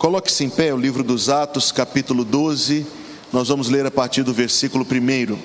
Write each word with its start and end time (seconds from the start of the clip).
Coloque-se 0.00 0.42
em 0.42 0.48
pé 0.48 0.72
o 0.72 0.78
livro 0.78 1.04
dos 1.04 1.28
Atos, 1.28 1.70
capítulo 1.70 2.24
12. 2.24 2.86
Nós 3.30 3.48
vamos 3.48 3.68
ler 3.68 3.84
a 3.84 3.90
partir 3.90 4.22
do 4.22 4.32
versículo 4.32 4.82
1. 4.82 5.38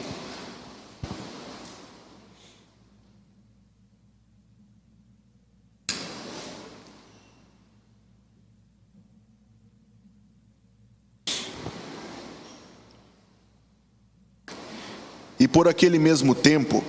E 15.37 15.49
por 15.49 15.67
aquele 15.67 15.99
mesmo 15.99 16.33
tempo, 16.33 16.81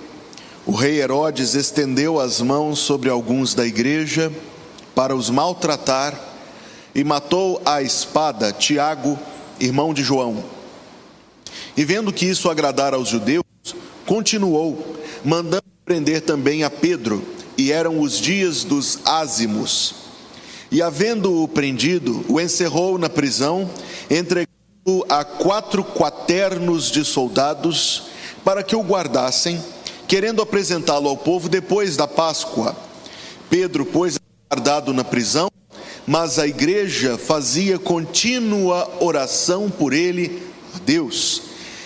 o 0.64 0.70
rei 0.70 1.00
Herodes 1.00 1.56
estendeu 1.56 2.20
as 2.20 2.40
mãos 2.40 2.78
sobre 2.78 3.10
alguns 3.10 3.56
da 3.56 3.66
igreja 3.66 4.32
para 4.94 5.16
os 5.16 5.28
maltratar 5.28 6.35
e 6.96 7.04
matou 7.04 7.60
a 7.62 7.82
espada 7.82 8.54
Tiago, 8.54 9.18
irmão 9.60 9.92
de 9.92 10.02
João. 10.02 10.42
E 11.76 11.84
vendo 11.84 12.10
que 12.10 12.24
isso 12.24 12.48
agradara 12.48 12.96
aos 12.96 13.10
judeus, 13.10 13.44
continuou, 14.06 14.96
mandando 15.22 15.62
prender 15.84 16.22
também 16.22 16.64
a 16.64 16.70
Pedro, 16.70 17.22
e 17.58 17.70
eram 17.70 18.00
os 18.00 18.18
dias 18.18 18.64
dos 18.64 19.00
ázimos. 19.04 19.94
E 20.72 20.80
havendo-o 20.80 21.46
prendido, 21.46 22.24
o 22.30 22.40
encerrou 22.40 22.96
na 22.96 23.10
prisão, 23.10 23.70
entregando 24.08 24.48
a 25.06 25.22
quatro 25.22 25.84
quaternos 25.84 26.90
de 26.90 27.04
soldados 27.04 28.04
para 28.42 28.62
que 28.62 28.74
o 28.74 28.80
guardassem, 28.80 29.62
querendo 30.08 30.40
apresentá-lo 30.40 31.10
ao 31.10 31.16
povo 31.18 31.46
depois 31.46 31.94
da 31.94 32.08
Páscoa. 32.08 32.74
Pedro, 33.50 33.84
pois, 33.84 34.18
guardado 34.50 34.94
na 34.94 35.04
prisão, 35.04 35.50
mas 36.06 36.38
a 36.38 36.46
igreja 36.46 37.18
fazia 37.18 37.78
contínua 37.78 38.88
oração 39.00 39.68
por 39.68 39.92
ele 39.92 40.42
a 40.74 40.78
Deus. 40.78 41.42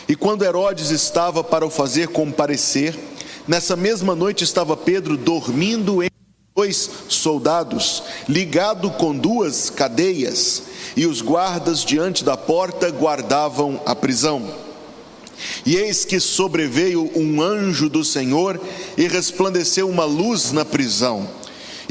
E 0.08 0.14
quando 0.14 0.44
Herodes 0.44 0.91
estava 0.91 1.42
para 1.42 1.64
o 1.64 1.70
fazer 1.70 2.08
comparecer, 2.08 2.98
nessa 3.47 3.77
mesma 3.77 4.14
noite 4.14 4.44
estava 4.44 4.77
Pedro 4.77 5.17
dormindo 5.17 6.03
em 6.03 6.11
dois 6.55 6.91
soldados, 7.09 8.03
ligado 8.28 8.91
com 8.91 9.17
duas 9.17 9.70
cadeias, 9.70 10.64
e 10.97 11.06
os 11.06 11.22
guardas 11.22 11.84
diante 11.84 12.25
da 12.25 12.37
porta 12.37 12.91
guardavam 12.91 13.81
a 13.87 13.94
prisão. 13.94 14.53
E 15.64 15.77
eis 15.77 16.05
que 16.05 16.20
sobreveio 16.20 17.11
um 17.14 17.41
anjo 17.41 17.89
do 17.89 18.05
Senhor 18.05 18.61
e 18.98 19.06
resplandeceu 19.06 19.89
uma 19.89 20.05
luz 20.05 20.53
na 20.53 20.64
prisão. 20.64 21.28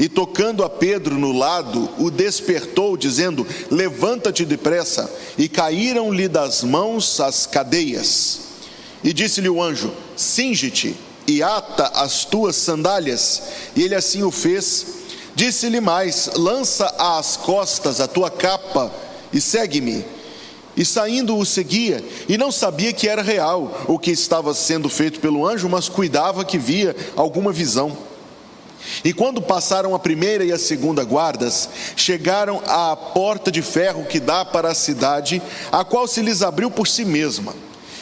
E 0.00 0.08
tocando 0.08 0.64
a 0.64 0.70
Pedro 0.70 1.18
no 1.18 1.30
lado, 1.30 1.90
o 1.98 2.10
despertou, 2.10 2.96
dizendo: 2.96 3.46
Levanta-te 3.70 4.46
depressa. 4.46 5.12
E 5.36 5.46
caíram-lhe 5.46 6.26
das 6.26 6.64
mãos 6.64 7.20
as 7.20 7.44
cadeias. 7.44 8.40
E 9.04 9.12
disse-lhe 9.12 9.50
o 9.50 9.62
anjo: 9.62 9.92
Singe-te 10.16 10.96
e 11.26 11.42
ata 11.42 11.88
as 11.88 12.24
tuas 12.24 12.56
sandálias. 12.56 13.42
E 13.76 13.82
ele 13.82 13.94
assim 13.94 14.22
o 14.22 14.30
fez. 14.30 14.86
Disse-lhe 15.34 15.82
mais: 15.82 16.30
Lança 16.34 16.86
às 16.98 17.36
costas 17.36 18.00
a 18.00 18.08
tua 18.08 18.30
capa 18.30 18.90
e 19.30 19.38
segue-me. 19.38 20.02
E 20.74 20.82
saindo 20.82 21.36
o 21.36 21.44
seguia, 21.44 22.02
e 22.26 22.38
não 22.38 22.50
sabia 22.50 22.90
que 22.90 23.06
era 23.06 23.20
real 23.20 23.84
o 23.86 23.98
que 23.98 24.12
estava 24.12 24.54
sendo 24.54 24.88
feito 24.88 25.20
pelo 25.20 25.46
anjo, 25.46 25.68
mas 25.68 25.90
cuidava 25.90 26.42
que 26.42 26.56
via 26.56 26.96
alguma 27.16 27.52
visão. 27.52 28.08
E 29.04 29.12
quando 29.12 29.42
passaram 29.42 29.94
a 29.94 29.98
primeira 29.98 30.44
e 30.44 30.52
a 30.52 30.58
segunda 30.58 31.04
guardas, 31.04 31.68
chegaram 31.96 32.62
à 32.66 32.96
porta 32.96 33.50
de 33.50 33.62
ferro 33.62 34.04
que 34.04 34.20
dá 34.20 34.44
para 34.44 34.70
a 34.70 34.74
cidade, 34.74 35.42
a 35.70 35.84
qual 35.84 36.06
se 36.06 36.22
lhes 36.22 36.42
abriu 36.42 36.70
por 36.70 36.86
si 36.86 37.04
mesma. 37.04 37.54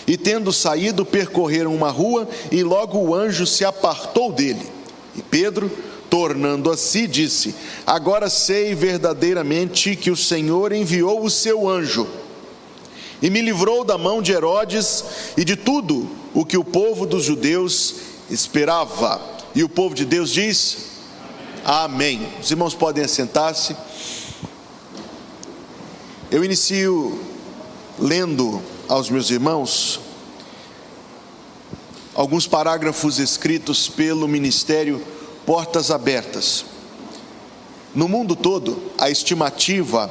E 0.06 0.16
tendo 0.16 0.52
saído, 0.52 1.04
percorreram 1.04 1.74
uma 1.74 1.90
rua, 1.90 2.28
e 2.50 2.62
logo 2.62 2.98
o 2.98 3.14
anjo 3.14 3.46
se 3.46 3.64
apartou 3.64 4.33
dele. 4.33 4.67
E 5.14 5.22
Pedro, 5.22 5.70
tornando 6.08 6.70
a 6.70 6.77
si, 6.77 7.06
disse: 7.06 7.55
Agora 7.86 8.30
sei 8.30 8.74
verdadeiramente 8.74 9.96
que 9.96 10.11
o 10.11 10.17
Senhor 10.17 10.72
enviou 10.72 11.22
o 11.22 11.30
seu 11.30 11.68
anjo 11.68 12.08
e 13.20 13.30
me 13.30 13.40
livrou 13.40 13.84
da 13.84 13.98
mão 13.98 14.22
de 14.22 14.33
Herodes 14.33 15.05
e 15.36 15.44
de 15.44 15.56
tudo 15.56 16.08
o 16.34 16.44
que 16.44 16.56
o 16.56 16.64
povo 16.64 17.05
dos 17.05 17.24
judeus 17.24 17.96
esperava. 18.30 19.37
E 19.58 19.64
o 19.64 19.69
povo 19.69 19.92
de 19.92 20.05
Deus 20.05 20.30
diz: 20.30 20.77
Amém. 21.64 22.29
Os 22.41 22.48
irmãos 22.48 22.77
podem 22.77 23.02
assentar-se. 23.02 23.74
Eu 26.30 26.45
inicio 26.45 27.20
lendo 27.98 28.63
aos 28.86 29.11
meus 29.11 29.30
irmãos 29.30 29.98
alguns 32.14 32.47
parágrafos 32.47 33.18
escritos 33.18 33.89
pelo 33.89 34.29
ministério 34.29 35.05
Portas 35.45 35.91
Abertas. 35.91 36.64
No 37.92 38.07
mundo 38.07 38.36
todo, 38.36 38.80
a 38.97 39.11
estimativa 39.11 40.08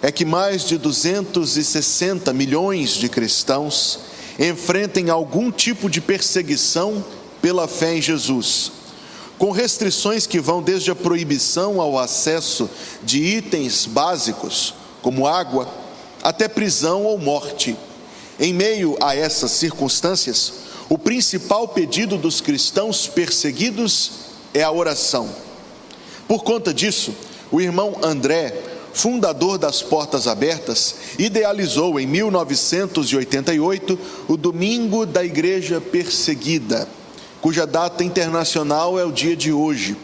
é 0.00 0.12
que 0.12 0.24
mais 0.24 0.62
de 0.62 0.78
260 0.78 2.32
milhões 2.32 2.90
de 2.90 3.08
cristãos 3.08 3.98
enfrentem 4.38 5.10
algum 5.10 5.50
tipo 5.50 5.90
de 5.90 6.00
perseguição 6.00 7.04
pela 7.46 7.68
fé 7.68 7.94
em 7.94 8.02
Jesus, 8.02 8.72
com 9.38 9.52
restrições 9.52 10.26
que 10.26 10.40
vão 10.40 10.60
desde 10.60 10.90
a 10.90 10.96
proibição 10.96 11.80
ao 11.80 11.96
acesso 11.96 12.68
de 13.04 13.22
itens 13.22 13.86
básicos, 13.86 14.74
como 15.00 15.28
água, 15.28 15.72
até 16.24 16.48
prisão 16.48 17.04
ou 17.04 17.16
morte. 17.16 17.76
Em 18.40 18.52
meio 18.52 18.96
a 19.00 19.14
essas 19.14 19.52
circunstâncias, 19.52 20.54
o 20.88 20.98
principal 20.98 21.68
pedido 21.68 22.18
dos 22.18 22.40
cristãos 22.40 23.06
perseguidos 23.06 24.10
é 24.52 24.64
a 24.64 24.72
oração. 24.72 25.30
Por 26.26 26.42
conta 26.42 26.74
disso, 26.74 27.14
o 27.52 27.60
irmão 27.60 27.96
André 28.02 28.60
fundador 28.92 29.58
das 29.58 29.82
Portas 29.82 30.26
Abertas, 30.26 30.94
idealizou 31.18 32.00
em 32.00 32.06
1988 32.06 33.98
o 34.26 34.38
Domingo 34.38 35.04
da 35.04 35.22
Igreja 35.22 35.82
Perseguida, 35.82 36.88
cuja 37.40 37.66
data 37.66 38.02
internacional 38.02 38.98
é 38.98 39.04
o 39.04 39.12
dia 39.12 39.36
de 39.36 39.52
hoje. 39.52 39.96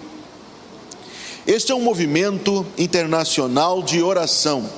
Este 1.47 1.73
é 1.73 1.75
um 1.75 1.83
movimento 1.83 2.65
internacional 2.79 3.83
de 3.83 4.03
oração 4.03 4.69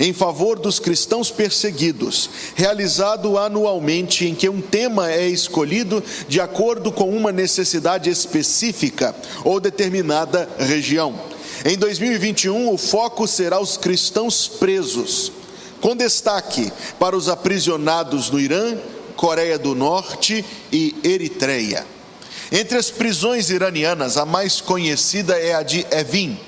em 0.00 0.12
favor 0.12 0.58
dos 0.58 0.78
cristãos 0.78 1.30
perseguidos, 1.30 2.30
realizado 2.54 3.36
anualmente, 3.36 4.26
em 4.26 4.34
que 4.34 4.48
um 4.48 4.60
tema 4.60 5.10
é 5.10 5.26
escolhido 5.28 6.02
de 6.28 6.40
acordo 6.40 6.92
com 6.92 7.10
uma 7.10 7.32
necessidade 7.32 8.08
específica 8.08 9.14
ou 9.44 9.58
determinada 9.58 10.48
região. 10.58 11.18
Em 11.64 11.76
2021, 11.76 12.72
o 12.72 12.78
foco 12.78 13.26
será 13.26 13.60
os 13.60 13.76
cristãos 13.76 14.46
presos, 14.46 15.32
com 15.80 15.96
destaque 15.96 16.72
para 16.98 17.16
os 17.16 17.28
aprisionados 17.28 18.30
no 18.30 18.38
Irã, 18.38 18.76
Coreia 19.18 19.58
do 19.58 19.74
Norte 19.74 20.44
e 20.70 20.94
Eritreia. 21.02 21.84
Entre 22.52 22.78
as 22.78 22.88
prisões 22.88 23.50
iranianas, 23.50 24.16
a 24.16 24.24
mais 24.24 24.60
conhecida 24.60 25.36
é 25.36 25.56
a 25.56 25.62
de 25.64 25.84
Evin, 25.90 26.38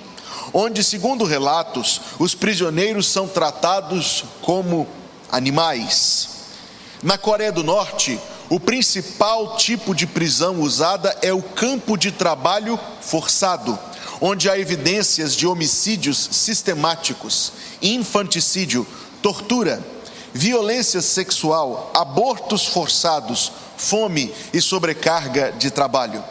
onde, 0.55 0.85
segundo 0.85 1.25
relatos, 1.25 2.01
os 2.17 2.33
prisioneiros 2.33 3.09
são 3.09 3.27
tratados 3.27 4.25
como 4.41 4.87
animais. 5.33 6.29
Na 7.03 7.19
Coreia 7.19 7.51
do 7.51 7.65
Norte, 7.65 8.21
o 8.49 8.61
principal 8.61 9.57
tipo 9.57 9.93
de 9.93 10.07
prisão 10.07 10.61
usada 10.61 11.19
é 11.23 11.33
o 11.33 11.43
campo 11.43 11.99
de 11.99 12.13
trabalho 12.13 12.79
forçado 13.01 13.77
onde 14.21 14.51
há 14.51 14.59
evidências 14.59 15.35
de 15.35 15.47
homicídios 15.47 16.29
sistemáticos, 16.31 17.53
infanticídio, 17.81 18.87
tortura, 19.23 19.83
violência 20.33 21.01
sexual, 21.01 21.91
abortos 21.95 22.67
forçados, 22.67 23.53
fome 23.77 24.33
e 24.53 24.61
sobrecarga 24.61 25.53
de 25.53 25.71
trabalho. 25.71 26.23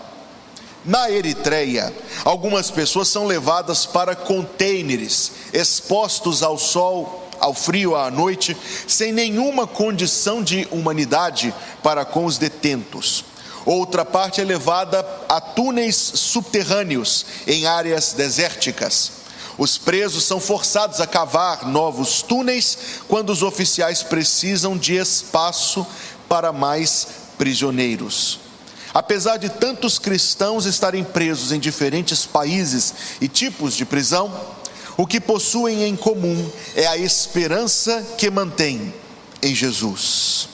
Na 0.86 1.10
Eritreia, 1.12 1.94
algumas 2.24 2.72
pessoas 2.72 3.10
são 3.10 3.26
levadas 3.26 3.86
para 3.86 4.16
contêineres, 4.16 5.32
expostos 5.52 6.42
ao 6.42 6.58
sol, 6.58 7.28
ao 7.40 7.54
frio 7.54 7.96
à 7.96 8.10
noite, 8.10 8.56
sem 8.88 9.12
nenhuma 9.12 9.68
condição 9.68 10.42
de 10.42 10.68
humanidade 10.72 11.54
para 11.84 12.06
com 12.06 12.26
os 12.26 12.38
detentos. 12.38 13.26
Outra 13.66 14.06
parte 14.06 14.42
é 14.42 14.44
levada 14.44 15.06
a 15.28 15.40
túneis 15.42 15.96
subterrâneos 15.96 17.26
em 17.46 17.68
áreas 17.68 18.14
desérticas. 18.14 19.19
Os 19.60 19.78
presos 19.78 20.24
são 20.24 20.40
forçados 20.40 21.02
a 21.02 21.06
cavar 21.06 21.68
novos 21.68 22.22
túneis 22.22 22.78
quando 23.10 23.30
os 23.30 23.44
oficiais 23.44 24.02
precisam 24.02 24.78
de 24.78 24.96
espaço 24.96 25.86
para 26.30 26.54
mais 26.54 27.08
prisioneiros. 27.38 28.40
Apesar 28.94 29.36
de 29.36 29.50
tantos 29.50 30.00
cristãos 30.00 30.66
estarem 30.66 31.04
presos 31.04 31.52
em 31.52 31.60
diferentes 31.60 32.26
países 32.26 32.94
e 33.20 33.28
tipos 33.28 33.76
de 33.76 33.84
prisão, 33.84 34.34
o 34.96 35.06
que 35.06 35.20
possuem 35.20 35.84
em 35.84 35.96
comum 35.96 36.50
é 36.74 36.88
a 36.88 36.98
esperança 36.98 38.02
que 38.18 38.30
mantém 38.30 38.94
em 39.42 39.54
Jesus. 39.54 40.48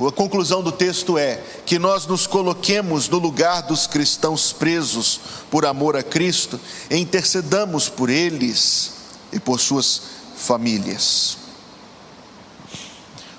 A 0.00 0.12
conclusão 0.12 0.62
do 0.62 0.70
texto 0.70 1.18
é 1.18 1.42
que 1.66 1.76
nós 1.76 2.06
nos 2.06 2.24
coloquemos 2.24 3.08
no 3.08 3.18
lugar 3.18 3.62
dos 3.62 3.86
cristãos 3.86 4.52
presos 4.52 5.20
por 5.50 5.66
amor 5.66 5.96
a 5.96 6.04
Cristo 6.04 6.60
e 6.88 6.96
intercedamos 6.96 7.88
por 7.88 8.08
eles 8.08 8.92
e 9.32 9.40
por 9.40 9.58
suas 9.58 10.00
famílias. 10.36 11.38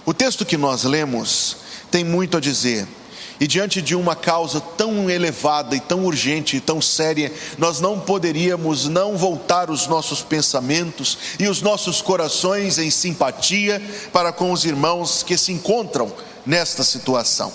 O 0.06 0.14
texto 0.14 0.46
que 0.46 0.58
nós 0.58 0.84
lemos 0.84 1.56
tem 1.90 2.04
muito 2.04 2.36
a 2.36 2.42
dizer. 2.42 2.86
E 3.40 3.48
diante 3.48 3.82
de 3.82 3.96
uma 3.96 4.16
causa 4.16 4.60
tão 4.60 5.10
elevada 5.10 5.76
e 5.76 5.80
tão 5.80 6.06
urgente 6.06 6.58
e 6.58 6.62
tão 6.62 6.82
séria, 6.82 7.32
nós 7.58 7.80
não 7.80 8.00
poderíamos 8.00 8.88
não 8.88 9.18
voltar 9.18 9.70
os 9.70 9.88
nossos 9.88 10.22
pensamentos 10.22 11.18
e 11.40 11.48
os 11.48 11.62
nossos 11.62 12.02
corações 12.02 12.78
em 12.78 12.90
simpatia 12.90 13.82
para 14.12 14.34
com 14.34 14.52
os 14.52 14.66
irmãos 14.66 15.24
que 15.24 15.38
se 15.38 15.54
encontram 15.54 16.12
nesta 16.46 16.84
situação. 16.84 17.52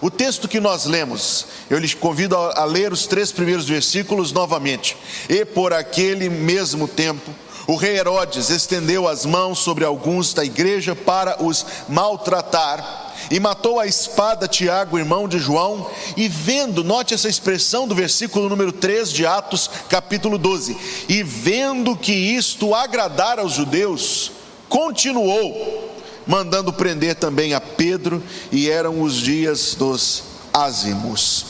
O 0.00 0.10
texto 0.10 0.46
que 0.46 0.60
nós 0.60 0.84
lemos, 0.84 1.46
eu 1.68 1.78
lhes 1.78 1.94
convido 1.94 2.36
a, 2.36 2.64
ler 2.64 2.92
os 2.92 3.06
três 3.06 3.32
primeiros 3.32 3.66
versículos 3.66 4.30
novamente. 4.30 4.96
E 5.28 5.44
por 5.44 5.72
aquele 5.72 6.28
mesmo 6.28 6.86
tempo, 6.86 7.34
o 7.66 7.74
rei 7.74 7.98
Herodes 7.98 8.48
estendeu 8.48 9.08
as 9.08 9.26
mãos 9.26 9.58
sobre 9.58 9.84
alguns 9.84 10.32
da 10.32 10.44
igreja 10.44 10.94
para 10.94 11.42
os 11.42 11.66
maltratar 11.88 13.07
e 13.30 13.38
matou 13.40 13.78
a 13.78 13.86
espada 13.86 14.48
Tiago, 14.48 14.98
irmão 14.98 15.28
de 15.28 15.38
João, 15.38 15.90
e 16.16 16.28
vendo, 16.28 16.84
note 16.84 17.14
essa 17.14 17.28
expressão 17.28 17.86
do 17.86 17.94
versículo 17.94 18.48
número 18.48 18.72
3 18.72 19.12
de 19.12 19.26
Atos, 19.26 19.70
capítulo 19.88 20.38
12, 20.38 20.76
e 21.08 21.22
vendo 21.22 21.96
que 21.96 22.12
isto 22.12 22.74
agradara 22.74 23.42
aos 23.42 23.52
judeus, 23.52 24.32
continuou 24.68 25.88
mandando 26.28 26.70
prender 26.74 27.14
também 27.14 27.54
a 27.54 27.60
Pedro, 27.60 28.22
e 28.52 28.68
eram 28.68 29.00
os 29.00 29.14
dias 29.14 29.74
dos 29.74 30.22
ázimos. 30.52 31.46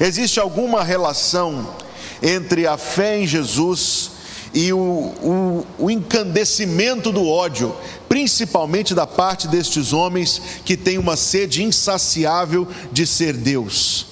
Existe 0.00 0.40
alguma 0.40 0.82
relação 0.82 1.76
entre 2.20 2.66
a 2.66 2.76
fé 2.76 3.20
em 3.20 3.26
Jesus 3.26 4.17
e 4.58 4.72
o, 4.72 4.78
o, 4.78 5.66
o 5.78 5.88
encandecimento 5.88 7.12
do 7.12 7.24
ódio, 7.28 7.72
principalmente 8.08 8.92
da 8.92 9.06
parte 9.06 9.46
destes 9.46 9.92
homens 9.92 10.42
que 10.64 10.76
têm 10.76 10.98
uma 10.98 11.16
sede 11.16 11.62
insaciável 11.62 12.66
de 12.90 13.06
ser 13.06 13.34
Deus. 13.34 14.06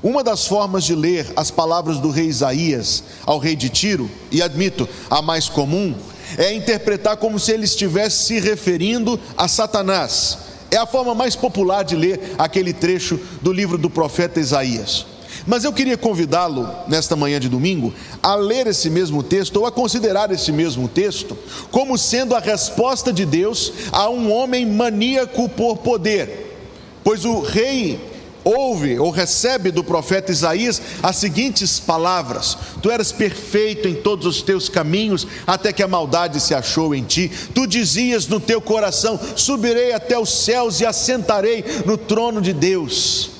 Uma 0.00 0.22
das 0.22 0.46
formas 0.46 0.84
de 0.84 0.94
ler 0.94 1.26
as 1.34 1.50
palavras 1.50 1.98
do 1.98 2.10
rei 2.10 2.26
Isaías 2.26 3.02
ao 3.26 3.40
rei 3.40 3.56
de 3.56 3.68
Tiro, 3.68 4.08
e 4.30 4.40
admito, 4.40 4.88
a 5.10 5.20
mais 5.20 5.48
comum, 5.48 5.92
é 6.36 6.54
interpretar 6.54 7.16
como 7.16 7.36
se 7.36 7.50
ele 7.50 7.64
estivesse 7.64 8.24
se 8.24 8.38
referindo 8.38 9.18
a 9.36 9.48
Satanás. 9.48 10.38
É 10.70 10.76
a 10.76 10.86
forma 10.86 11.12
mais 11.12 11.34
popular 11.34 11.82
de 11.82 11.96
ler 11.96 12.36
aquele 12.38 12.72
trecho 12.72 13.18
do 13.42 13.52
livro 13.52 13.76
do 13.76 13.90
profeta 13.90 14.38
Isaías. 14.38 15.17
Mas 15.48 15.64
eu 15.64 15.72
queria 15.72 15.96
convidá-lo, 15.96 16.68
nesta 16.86 17.16
manhã 17.16 17.40
de 17.40 17.48
domingo, 17.48 17.94
a 18.22 18.34
ler 18.34 18.66
esse 18.66 18.90
mesmo 18.90 19.22
texto, 19.22 19.56
ou 19.56 19.64
a 19.64 19.72
considerar 19.72 20.30
esse 20.30 20.52
mesmo 20.52 20.86
texto, 20.86 21.38
como 21.70 21.96
sendo 21.96 22.34
a 22.34 22.38
resposta 22.38 23.10
de 23.10 23.24
Deus 23.24 23.72
a 23.90 24.10
um 24.10 24.30
homem 24.30 24.66
maníaco 24.66 25.48
por 25.48 25.78
poder. 25.78 26.54
Pois 27.02 27.24
o 27.24 27.40
rei 27.40 27.98
ouve 28.44 28.98
ou 28.98 29.10
recebe 29.10 29.70
do 29.70 29.82
profeta 29.82 30.30
Isaías 30.30 30.82
as 31.02 31.16
seguintes 31.16 31.80
palavras: 31.80 32.58
Tu 32.82 32.90
eras 32.90 33.10
perfeito 33.10 33.88
em 33.88 33.94
todos 33.94 34.26
os 34.26 34.42
teus 34.42 34.68
caminhos, 34.68 35.26
até 35.46 35.72
que 35.72 35.82
a 35.82 35.88
maldade 35.88 36.40
se 36.40 36.54
achou 36.54 36.94
em 36.94 37.04
ti. 37.04 37.32
Tu 37.54 37.66
dizias 37.66 38.28
no 38.28 38.38
teu 38.38 38.60
coração: 38.60 39.18
Subirei 39.34 39.94
até 39.94 40.18
os 40.18 40.44
céus 40.44 40.78
e 40.80 40.84
assentarei 40.84 41.64
no 41.86 41.96
trono 41.96 42.42
de 42.42 42.52
Deus. 42.52 43.30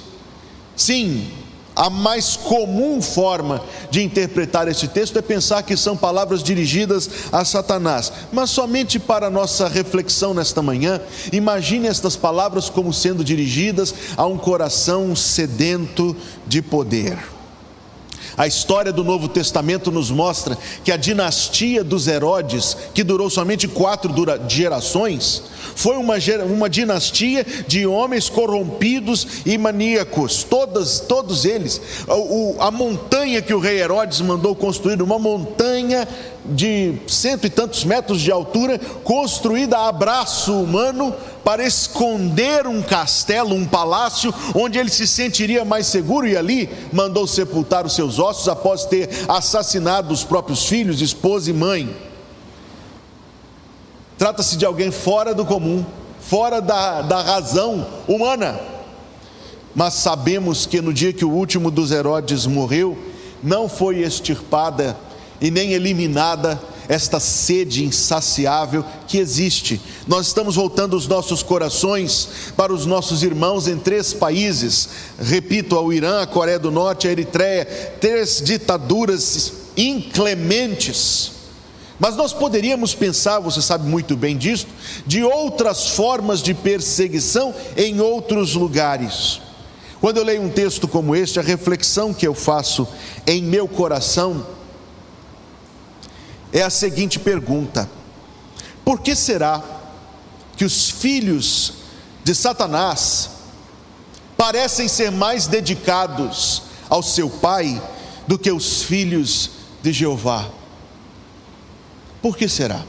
Sim, 0.75 1.38
a 1.79 1.89
mais 1.89 2.37
comum 2.37 3.01
forma 3.01 3.63
de 3.89 4.03
interpretar 4.03 4.67
este 4.67 4.89
texto 4.89 5.17
é 5.17 5.23
pensar 5.23 5.63
que 5.63 5.77
são 5.77 5.97
palavras 5.97 6.43
dirigidas 6.43 7.09
a 7.31 7.45
Satanás, 7.45 8.13
mas 8.33 8.51
somente 8.51 8.99
para 8.99 9.31
nossa 9.31 9.69
reflexão 9.69 10.35
nesta 10.35 10.61
manhã, 10.61 11.01
imagine 11.33 11.87
estas 11.87 12.17
palavras 12.17 12.69
como 12.69 12.93
sendo 12.93 13.23
dirigidas 13.23 13.95
a 14.17 14.27
um 14.27 14.37
coração 14.37 15.15
sedento 15.15 16.17
de 16.49 16.61
poder. 16.61 17.38
A 18.39 18.47
história 18.47 18.93
do 18.93 19.03
Novo 19.03 19.27
Testamento 19.27 19.91
nos 19.91 20.13
mostra 20.13 20.57
que 20.85 20.93
a 20.93 20.97
dinastia 20.97 21.83
dos 21.83 22.07
Herodes, 22.07 22.77
que 22.95 23.03
durou 23.03 23.29
somente 23.29 23.67
quatro 23.67 24.15
gerações, 24.49 25.43
foi 25.75 25.97
uma, 25.97 26.15
uma 26.49 26.71
dinastia 26.71 27.45
de 27.67 27.85
homens 27.85 28.29
corrompidos 28.29 29.27
e 29.45 29.59
maníacos, 29.59 30.45
todas, 30.45 31.01
todos 31.01 31.45
eles. 31.45 31.81
O, 32.07 32.55
a 32.61 32.71
montanha 32.71 33.43
que 33.43 33.53
o 33.53 33.59
rei 33.59 33.81
Herodes 33.81 34.21
mandou 34.21 34.55
construir, 34.55 35.03
uma 35.03 35.19
montanha 35.19 36.07
de 36.49 36.95
cento 37.07 37.47
e 37.47 37.51
tantos 37.51 37.85
metros 37.85 38.21
de 38.21 38.31
altura, 38.31 38.79
construída 39.05 39.79
a 39.79 39.93
braço 39.93 40.55
humano, 40.55 41.15
para 41.45 41.67
esconder 41.67 42.67
um 42.67 42.83
castelo, 42.83 43.55
um 43.55 43.65
palácio, 43.65 44.35
onde 44.55 44.79
ele 44.79 44.91
se 44.91 45.07
sentiria 45.07 45.65
mais 45.65 45.87
seguro, 45.87 46.27
e 46.27 46.37
ali 46.37 46.69
mandou 46.93 47.27
sepultar 47.27 47.87
os 47.87 47.95
seus 47.95 48.19
ossos 48.19 48.49
após 48.49 48.85
ter 48.85 49.09
assassinado 49.29 50.13
os 50.13 50.25
próprios 50.25 50.67
filhos, 50.67 51.01
esposa 51.01 51.51
e 51.51 51.55
mãe. 51.55 51.97
Trata-se 54.19 54.57
de 54.57 54.67
alguém 54.67 54.91
fora 54.91 55.35
do 55.35 55.47
comum, 55.47 55.85
fora 56.21 56.61
da, 56.61 57.03
da 57.03 57.23
razão 57.23 57.87
humana. 58.07 58.59
Mas 59.75 59.95
sabemos 59.95 60.67
que 60.67 60.81
no 60.81 60.93
dia 60.93 61.13
que 61.13 61.25
o 61.25 61.31
último 61.31 61.71
dos 61.71 61.93
Herodes 61.93 62.47
morreu, 62.47 62.99
não 63.43 63.69
foi 63.69 64.01
extirpada 64.01 64.97
e 65.41 65.51
nem 65.51 65.73
eliminada 65.73 66.61
esta 66.89 67.21
sede 67.21 67.85
insaciável 67.85 68.85
que 69.07 69.19
existe. 69.19 69.81
Nós 70.07 70.27
estamos 70.29 70.57
voltando 70.57 70.97
os 70.97 71.07
nossos 71.07 71.43
corações 71.43 72.29
para 72.57 72.73
os 72.73 72.87
nossos 72.87 73.23
irmãos 73.23 73.69
em 73.69 73.77
três 73.79 74.15
países, 74.15 74.89
repito, 75.21 75.77
ao 75.77 75.93
Irã, 75.93 76.23
a 76.23 76.27
Coreia 76.27 76.59
do 76.59 76.71
Norte, 76.71 77.07
a 77.07 77.11
Eritreia, 77.11 77.67
três 78.01 78.41
ditaduras 78.43 79.53
inclementes. 79.77 81.33
Mas 81.99 82.17
nós 82.17 82.33
poderíamos 82.33 82.95
pensar, 82.95 83.41
você 83.41 83.61
sabe 83.61 83.87
muito 83.87 84.17
bem 84.17 84.37
disso, 84.37 84.67
de 85.07 85.23
outras 85.23 85.91
formas 85.91 86.43
de 86.43 86.55
perseguição 86.55 87.55
em 87.77 88.01
outros 88.01 88.55
lugares. 88.55 89.41
Quando 90.01 90.19
eu 90.19 90.25
leio 90.25 90.43
um 90.43 90.49
texto 90.49 90.87
como 90.87 91.15
este, 91.15 91.41
a 91.41 91.43
reflexão 91.43 92.15
que 92.15 92.27
eu 92.27 92.33
faço 92.33 92.87
em 93.27 93.43
meu 93.43 93.67
coração 93.67 94.47
é 96.53 96.63
a 96.63 96.71
seguinte 96.71 97.19
pergunta: 97.19 97.89
Por 98.85 99.01
que 99.01 99.15
será 99.15 99.63
que 100.57 100.65
os 100.65 100.91
filhos 100.91 101.75
de 102.25 102.35
Satanás 102.35 103.31
parecem 104.37 104.89
ser 104.89 105.11
mais 105.11 105.47
dedicados 105.47 106.63
ao 106.89 107.03
seu 107.03 107.29
pai 107.29 107.81
do 108.27 108.39
que 108.39 108.51
os 108.51 108.83
filhos 108.83 109.51
de 109.83 109.93
Jeová? 109.93 110.49
Por 112.21 112.37
que 112.37 112.49
será? 112.49 112.85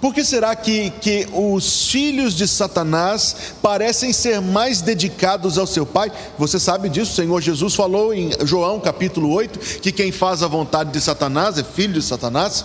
Por 0.00 0.12
que 0.12 0.22
será 0.22 0.54
que, 0.54 0.90
que 1.00 1.26
os 1.32 1.88
filhos 1.88 2.34
de 2.34 2.46
Satanás 2.46 3.54
parecem 3.62 4.12
ser 4.12 4.40
mais 4.40 4.82
dedicados 4.82 5.56
ao 5.56 5.66
seu 5.66 5.86
pai? 5.86 6.12
Você 6.38 6.60
sabe 6.60 6.88
disso, 6.88 7.12
o 7.12 7.14
Senhor 7.14 7.40
Jesus 7.40 7.74
falou 7.74 8.12
em 8.12 8.30
João 8.44 8.78
capítulo 8.78 9.32
8 9.32 9.80
que 9.80 9.90
quem 9.90 10.12
faz 10.12 10.42
a 10.42 10.48
vontade 10.48 10.92
de 10.92 11.00
Satanás 11.00 11.56
é 11.56 11.64
filho 11.64 11.94
de 11.94 12.02
Satanás. 12.02 12.64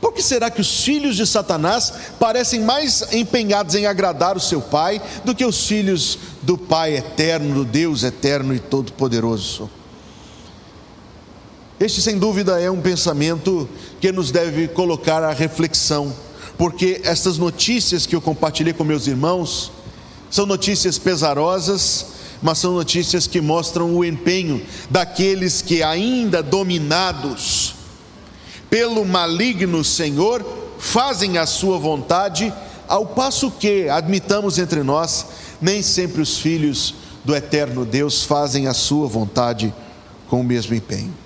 Por 0.00 0.14
que 0.14 0.22
será 0.22 0.48
que 0.50 0.60
os 0.60 0.82
filhos 0.82 1.16
de 1.16 1.26
Satanás 1.26 1.92
parecem 2.18 2.60
mais 2.60 3.12
empenhados 3.12 3.74
em 3.74 3.84
agradar 3.84 4.36
o 4.36 4.40
seu 4.40 4.60
pai 4.60 5.02
do 5.24 5.34
que 5.34 5.44
os 5.44 5.66
filhos 5.66 6.18
do 6.40 6.56
Pai 6.56 6.96
eterno, 6.96 7.54
do 7.54 7.64
Deus 7.64 8.02
eterno 8.02 8.54
e 8.54 8.58
todo-poderoso? 8.58 9.68
Este, 11.80 12.02
sem 12.02 12.18
dúvida, 12.18 12.60
é 12.60 12.70
um 12.70 12.82
pensamento 12.82 13.66
que 14.02 14.12
nos 14.12 14.30
deve 14.30 14.68
colocar 14.68 15.24
à 15.24 15.32
reflexão, 15.32 16.14
porque 16.58 17.00
estas 17.04 17.38
notícias 17.38 18.04
que 18.04 18.14
eu 18.14 18.20
compartilhei 18.20 18.74
com 18.74 18.84
meus 18.84 19.06
irmãos 19.06 19.72
são 20.30 20.44
notícias 20.44 20.98
pesarosas, 20.98 22.04
mas 22.42 22.58
são 22.58 22.74
notícias 22.74 23.26
que 23.26 23.40
mostram 23.40 23.96
o 23.96 24.04
empenho 24.04 24.60
daqueles 24.90 25.62
que, 25.62 25.82
ainda 25.82 26.42
dominados 26.42 27.76
pelo 28.68 29.02
maligno 29.06 29.82
Senhor, 29.82 30.44
fazem 30.78 31.38
a 31.38 31.46
sua 31.46 31.78
vontade, 31.78 32.52
ao 32.86 33.06
passo 33.06 33.50
que, 33.50 33.88
admitamos 33.88 34.58
entre 34.58 34.82
nós, 34.82 35.24
nem 35.62 35.80
sempre 35.80 36.20
os 36.20 36.36
filhos 36.36 36.94
do 37.24 37.34
eterno 37.34 37.86
Deus 37.86 38.22
fazem 38.22 38.66
a 38.66 38.74
sua 38.74 39.08
vontade 39.08 39.72
com 40.28 40.42
o 40.42 40.44
mesmo 40.44 40.74
empenho. 40.74 41.19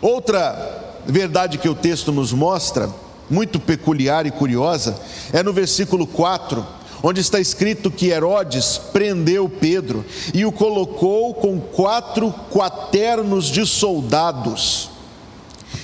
Outra 0.00 1.00
verdade 1.04 1.58
que 1.58 1.68
o 1.68 1.74
texto 1.74 2.10
nos 2.10 2.32
mostra, 2.32 2.88
muito 3.28 3.60
peculiar 3.60 4.26
e 4.26 4.30
curiosa, 4.30 4.98
é 5.32 5.42
no 5.42 5.52
versículo 5.52 6.06
4, 6.06 6.66
onde 7.02 7.20
está 7.20 7.38
escrito 7.38 7.90
que 7.90 8.08
Herodes 8.08 8.78
prendeu 8.92 9.48
Pedro 9.48 10.04
e 10.32 10.44
o 10.44 10.52
colocou 10.52 11.34
com 11.34 11.60
quatro 11.60 12.32
quaternos 12.50 13.46
de 13.46 13.66
soldados. 13.66 14.90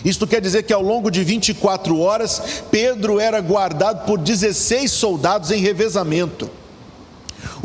Isto 0.04 0.26
quer 0.26 0.40
dizer 0.40 0.62
que 0.62 0.73
ao 0.73 0.82
longo 0.82 1.11
de 1.11 1.23
24 1.23 1.99
horas, 1.99 2.62
Pedro 2.70 3.20
era 3.20 3.40
guardado 3.40 4.06
por 4.06 4.18
16 4.18 4.90
soldados 4.90 5.50
em 5.50 5.61
revezamento. 5.61 6.50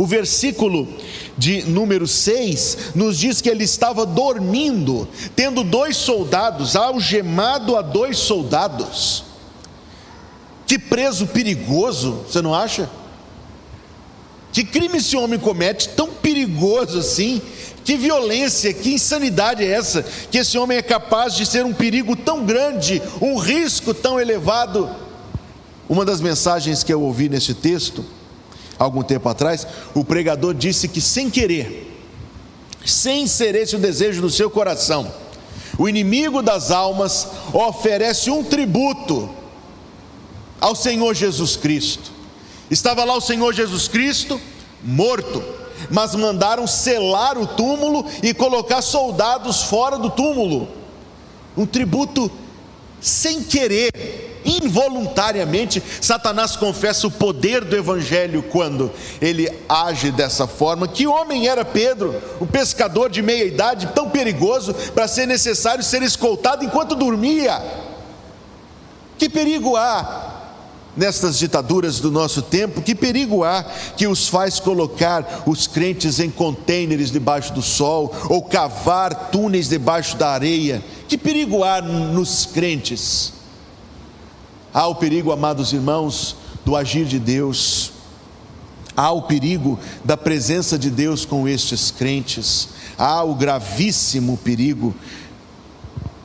O 0.02 0.06
versículo 0.08 0.88
de 1.38 1.62
número 1.62 2.08
6 2.08 2.96
nos 2.96 3.20
diz 3.20 3.40
que 3.40 3.48
ele 3.48 3.64
estava 3.64 4.04
dormindo, 4.04 5.08
tendo 5.36 5.64
dois 5.64 5.96
soldados, 5.96 6.76
algemado 6.76 7.78
a 7.78 7.84
dois 7.84 8.18
soldados. 8.18 9.24
Que 10.66 10.80
preso 10.80 11.28
perigoso, 11.28 12.24
você 12.28 12.42
não 12.42 12.52
acha? 12.52 12.90
Que 14.52 14.64
crime 14.64 14.98
esse 14.98 15.16
homem 15.16 15.38
comete 15.38 15.90
tão 15.90 16.08
perigoso 16.08 16.98
assim? 16.98 17.40
Que 17.86 17.96
violência, 17.96 18.74
que 18.74 18.96
insanidade 18.96 19.64
é 19.64 19.68
essa? 19.68 20.02
Que 20.32 20.40
esse 20.40 20.58
homem 20.58 20.80
é 20.80 20.82
capaz 20.82 21.36
de 21.36 21.46
ser 21.46 21.64
um 21.64 21.76
perigo 21.76 22.16
tão 22.16 22.44
grande, 22.44 23.00
um 23.22 23.38
risco 23.38 23.94
tão 23.94 24.20
elevado? 24.20 24.90
Uma 25.88 26.04
das 26.04 26.20
mensagens 26.20 26.84
que 26.84 26.92
eu 26.92 27.04
ouvi 27.04 27.30
nesse 27.30 27.54
texto 27.54 28.04
algum 28.82 29.04
tempo 29.04 29.30
atrás, 29.30 29.68
o 29.94 30.04
pregador 30.04 30.54
disse 30.54 30.88
que 30.88 31.00
sem 31.00 31.30
querer, 31.30 31.88
sem 32.84 33.28
ser 33.28 33.54
esse 33.54 33.76
o 33.76 33.80
desejo 33.80 34.22
do 34.22 34.30
seu 34.30 34.50
coração, 34.50 35.12
o 35.78 35.88
inimigo 35.88 36.42
das 36.42 36.72
almas 36.72 37.28
oferece 37.54 38.32
um 38.32 38.44
tributo 38.44 39.30
ao 40.60 40.76
Senhor 40.76 41.14
Jesus 41.14 41.56
Cristo. 41.56 42.12
Estava 42.70 43.04
lá 43.04 43.16
o 43.16 43.22
Senhor 43.22 43.54
Jesus 43.54 43.88
Cristo 43.88 44.40
morto, 44.84 45.44
mas 45.90 46.16
mandaram 46.16 46.66
selar 46.66 47.38
o 47.38 47.46
túmulo 47.46 48.06
e 48.24 48.34
colocar 48.34 48.82
soldados 48.82 49.64
fora 49.64 49.98
do 49.98 50.10
túmulo. 50.10 50.68
Um 51.56 51.66
tributo 51.66 52.32
sem 53.00 53.44
querer 53.44 54.31
involuntariamente, 54.46 55.82
Satanás 56.02 56.56
confessa 56.56 57.08
o 57.08 57.12
poder 57.12 57.64
do 57.64 57.76
Evangelho 57.76 58.44
quando 58.44 58.92
ele 59.22 59.50
age 59.68 60.12
dessa 60.12 60.48
forma. 60.48 60.88
Que 60.88 61.08
homem 61.08 61.48
era 61.48 61.64
Pedro, 61.64 62.16
o 62.40 62.46
pescador 62.46 63.10
de 63.10 63.22
meia 63.22 63.46
idade, 63.46 63.88
tão 63.96 64.10
perigoso 64.10 64.74
para 64.94 65.08
ser 65.08 65.26
necessário 65.26 65.84
ser 65.84 66.02
escoltado 66.02 66.64
enquanto 66.64 66.96
dormia? 66.96 67.62
Que 69.18 69.30
perigo 69.30 69.76
há 69.76 70.32
nestas 70.96 71.38
ditaduras 71.38 72.00
do 72.00 72.12
nosso 72.12 72.42
tempo, 72.42 72.82
que 72.82 72.94
perigo 72.94 73.44
há 73.44 73.64
que 73.96 74.08
os 74.08 74.28
faz 74.28 74.60
colocar 74.60 75.44
os 75.46 75.68
crentes 75.68 76.20
em 76.20 76.30
contêineres 76.30 77.12
debaixo 77.12 77.54
do 77.54 77.62
sol 77.62 78.14
ou 78.30 78.42
cavar 78.42 79.30
túneis 79.30 79.70
debaixo 79.70 80.18
da 80.18 80.32
areia? 80.32 80.84
Que 81.08 81.18
perigo 81.18 81.64
há 81.64 81.82
nos 81.82 82.46
crentes? 82.46 83.34
Há 84.74 84.88
o 84.88 84.96
perigo, 84.96 85.32
amados 85.32 85.74
irmãos, 85.74 86.36
do 86.64 86.76
agir 86.76 87.06
de 87.06 87.20
Deus, 87.20 87.92
há 88.96 89.12
o 89.12 89.24
perigo 89.24 89.80
da 90.04 90.16
presença 90.16 90.78
de 90.78 90.90
Deus 90.90 91.26
com 91.26 91.48
estes 91.48 91.92
crentes, 91.92 92.70
há 92.98 93.24
o 93.24 93.36
gravíssimo 93.36 94.38
perigo. 94.38 94.96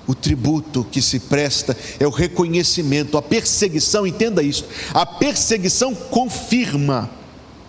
O 0.07 0.15
tributo 0.15 0.87
que 0.88 1.03
se 1.03 1.19
presta 1.19 1.76
é 1.99 2.07
o 2.07 2.11
reconhecimento, 2.11 3.19
a 3.19 3.23
perseguição, 3.23 4.07
entenda 4.07 4.41
isso, 4.41 4.65
a 4.95 5.05
perseguição 5.05 5.93
confirma 5.93 7.11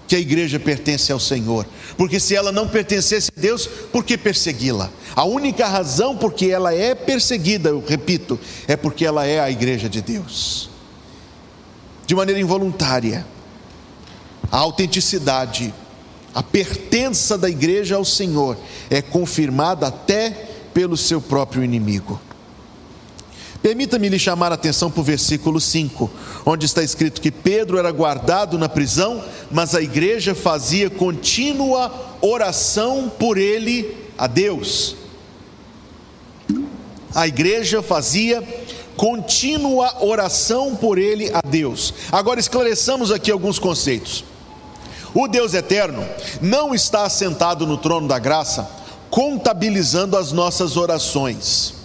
que 0.07 0.15
a 0.15 0.19
igreja 0.19 0.57
pertence 0.59 1.11
ao 1.11 1.19
Senhor, 1.19 1.65
porque 1.97 2.19
se 2.19 2.33
ela 2.33 2.51
não 2.51 2.67
pertencesse 2.67 3.29
a 3.35 3.39
Deus, 3.39 3.67
por 3.91 4.03
que 4.03 4.17
persegui-la? 4.17 4.89
A 5.15 5.25
única 5.25 5.67
razão 5.67 6.15
por 6.15 6.33
que 6.33 6.49
ela 6.49 6.73
é 6.73 6.95
perseguida, 6.95 7.69
eu 7.69 7.83
repito, 7.85 8.39
é 8.67 8.77
porque 8.77 9.05
ela 9.05 9.25
é 9.25 9.39
a 9.39 9.51
igreja 9.51 9.89
de 9.89 10.01
Deus. 10.01 10.69
De 12.05 12.15
maneira 12.15 12.39
involuntária, 12.39 13.25
a 14.49 14.57
autenticidade, 14.57 15.73
a 16.33 16.41
pertença 16.41 17.37
da 17.37 17.49
igreja 17.49 17.97
ao 17.97 18.05
Senhor 18.05 18.57
é 18.89 19.01
confirmada 19.01 19.87
até 19.87 20.29
pelo 20.73 20.95
seu 20.95 21.19
próprio 21.19 21.63
inimigo. 21.63 22.21
Permita-me 23.61 24.07
lhe 24.09 24.19
chamar 24.19 24.51
a 24.51 24.55
atenção 24.55 24.89
para 24.91 25.01
o 25.01 25.03
versículo 25.03 25.59
5, 25.59 26.09
onde 26.45 26.65
está 26.65 26.83
escrito 26.83 27.21
que 27.21 27.31
Pedro 27.31 27.77
era 27.77 27.91
guardado 27.91 28.57
na 28.57 28.69
prisão, 28.69 29.23
mas 29.49 29.73
a 29.73 29.81
igreja 29.81 30.35
fazia 30.35 30.89
contínua 30.89 31.91
oração 32.21 33.11
por 33.17 33.37
ele 33.37 33.95
a 34.17 34.27
Deus. 34.27 34.95
A 37.15 37.27
igreja 37.27 37.81
fazia 37.81 38.43
contínua 38.95 40.03
oração 40.03 40.75
por 40.75 40.97
ele 40.97 41.31
a 41.33 41.41
Deus. 41.41 41.93
Agora 42.11 42.39
esclareçamos 42.39 43.11
aqui 43.11 43.31
alguns 43.31 43.57
conceitos. 43.57 44.23
O 45.13 45.27
Deus 45.27 45.53
eterno 45.53 46.05
não 46.41 46.75
está 46.75 47.03
assentado 47.03 47.65
no 47.65 47.77
trono 47.77 48.07
da 48.07 48.19
graça, 48.19 48.69
contabilizando 49.09 50.15
as 50.15 50.31
nossas 50.31 50.77
orações 50.77 51.76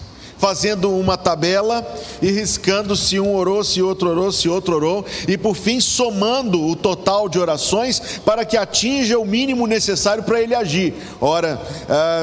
fazendo 0.43 0.91
uma 0.91 1.17
tabela 1.17 1.87
e 2.21 2.29
riscando 2.29 2.97
se 2.97 3.21
um 3.21 3.33
orou, 3.33 3.63
se 3.63 3.81
outro 3.81 4.11
orou, 4.11 4.33
se 4.33 4.49
outro 4.49 4.75
orou, 4.75 5.07
e 5.29 5.39
por 5.39 5.55
fim 5.55 5.79
somando 5.79 6.61
o 6.67 6.75
total 6.75 7.29
de 7.29 7.39
orações 7.39 8.19
para 8.25 8.45
que 8.45 8.57
atinja 8.57 9.21
o 9.21 9.25
mínimo 9.25 9.69
necessário 9.69 10.25
para 10.25 10.43
ele 10.43 10.53
agir. 10.53 10.95
Ora, 11.21 11.63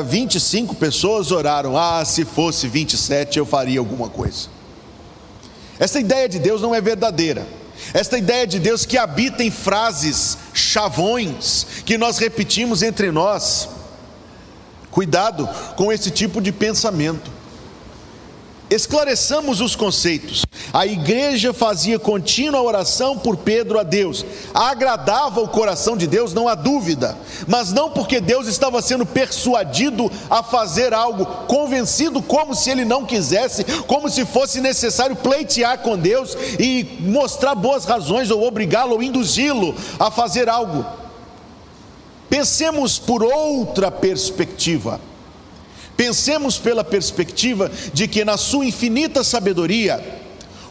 25 0.05 0.73
ah, 0.73 0.75
pessoas 0.75 1.31
oraram, 1.31 1.77
ah, 1.77 2.03
se 2.03 2.25
fosse 2.25 2.67
27 2.67 3.39
eu 3.39 3.45
faria 3.45 3.79
alguma 3.79 4.09
coisa. 4.09 4.49
Essa 5.79 5.97
ideia 5.97 6.27
de 6.27 6.39
Deus 6.39 6.61
não 6.61 6.75
é 6.75 6.81
verdadeira. 6.81 7.47
Esta 7.93 8.17
ideia 8.17 8.45
de 8.45 8.59
Deus 8.59 8.85
que 8.85 8.97
habita 8.97 9.45
em 9.45 9.49
frases 9.49 10.37
chavões 10.53 11.65
que 11.85 11.97
nós 11.97 12.17
repetimos 12.17 12.83
entre 12.83 13.13
nós. 13.13 13.69
Cuidado 14.91 15.47
com 15.77 15.89
esse 15.89 16.11
tipo 16.11 16.41
de 16.41 16.51
pensamento 16.51 17.38
esclareçamos 18.69 19.61
os 19.61 19.75
conceitos. 19.75 20.45
A 20.71 20.85
igreja 20.85 21.53
fazia 21.53 21.97
contínua 21.97 22.61
oração 22.61 23.17
por 23.17 23.37
Pedro 23.37 23.79
a 23.79 23.83
Deus, 23.83 24.25
agradava 24.53 25.41
o 25.41 25.47
coração 25.47 25.97
de 25.97 26.05
Deus, 26.05 26.33
não 26.33 26.47
há 26.47 26.55
dúvida, 26.55 27.17
mas 27.47 27.73
não 27.73 27.89
porque 27.89 28.19
Deus 28.19 28.47
estava 28.47 28.81
sendo 28.81 29.05
persuadido 29.05 30.11
a 30.29 30.43
fazer 30.43 30.93
algo, 30.93 31.25
convencido 31.47 32.21
como 32.21 32.53
se 32.53 32.69
ele 32.69 32.85
não 32.85 33.05
quisesse, 33.05 33.63
como 33.87 34.09
se 34.09 34.25
fosse 34.25 34.61
necessário 34.61 35.15
pleitear 35.15 35.79
com 35.79 35.97
Deus 35.97 36.37
e 36.59 36.97
mostrar 37.01 37.55
boas 37.55 37.85
razões, 37.85 38.29
ou 38.29 38.45
obrigá-lo, 38.45 38.93
ou 38.93 39.03
induzi-lo 39.03 39.75
a 39.99 40.11
fazer 40.11 40.47
algo. 40.47 40.85
Pensemos 42.29 42.99
por 42.99 43.23
outra 43.23 43.89
perspectiva. 43.89 45.08
Pensemos 45.99 46.57
pela 46.57 46.81
perspectiva 46.81 47.69
de 47.93 48.07
que, 48.07 48.23
na 48.23 48.37
sua 48.37 48.65
infinita 48.65 49.21
sabedoria, 49.21 50.01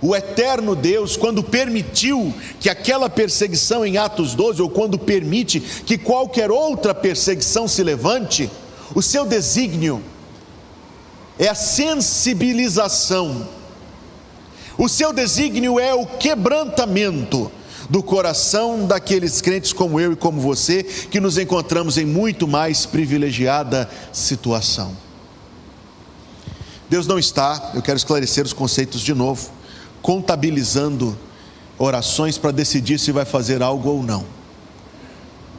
o 0.00 0.16
eterno 0.16 0.74
Deus, 0.74 1.18
quando 1.18 1.42
permitiu 1.42 2.32
que 2.58 2.70
aquela 2.70 3.10
perseguição 3.10 3.84
em 3.84 3.98
Atos 3.98 4.34
12, 4.34 4.62
ou 4.62 4.70
quando 4.70 4.98
permite 4.98 5.60
que 5.60 5.98
qualquer 5.98 6.50
outra 6.50 6.94
perseguição 6.94 7.68
se 7.68 7.82
levante, 7.82 8.50
o 8.94 9.02
seu 9.02 9.26
desígnio 9.26 10.02
é 11.38 11.48
a 11.48 11.54
sensibilização, 11.54 13.46
o 14.78 14.88
seu 14.88 15.12
desígnio 15.12 15.78
é 15.78 15.92
o 15.92 16.06
quebrantamento 16.06 17.52
do 17.90 18.02
coração 18.02 18.86
daqueles 18.86 19.42
crentes 19.42 19.74
como 19.74 20.00
eu 20.00 20.14
e 20.14 20.16
como 20.16 20.40
você, 20.40 20.82
que 20.82 21.20
nos 21.20 21.36
encontramos 21.36 21.98
em 21.98 22.06
muito 22.06 22.48
mais 22.48 22.86
privilegiada 22.86 23.90
situação. 24.10 25.07
Deus 26.88 27.06
não 27.06 27.18
está, 27.18 27.72
eu 27.74 27.82
quero 27.82 27.98
esclarecer 27.98 28.44
os 28.44 28.52
conceitos 28.52 29.02
de 29.02 29.12
novo, 29.12 29.50
contabilizando 30.00 31.16
orações 31.78 32.38
para 32.38 32.50
decidir 32.50 32.98
se 32.98 33.12
vai 33.12 33.26
fazer 33.26 33.62
algo 33.62 33.90
ou 33.90 34.02
não. 34.02 34.24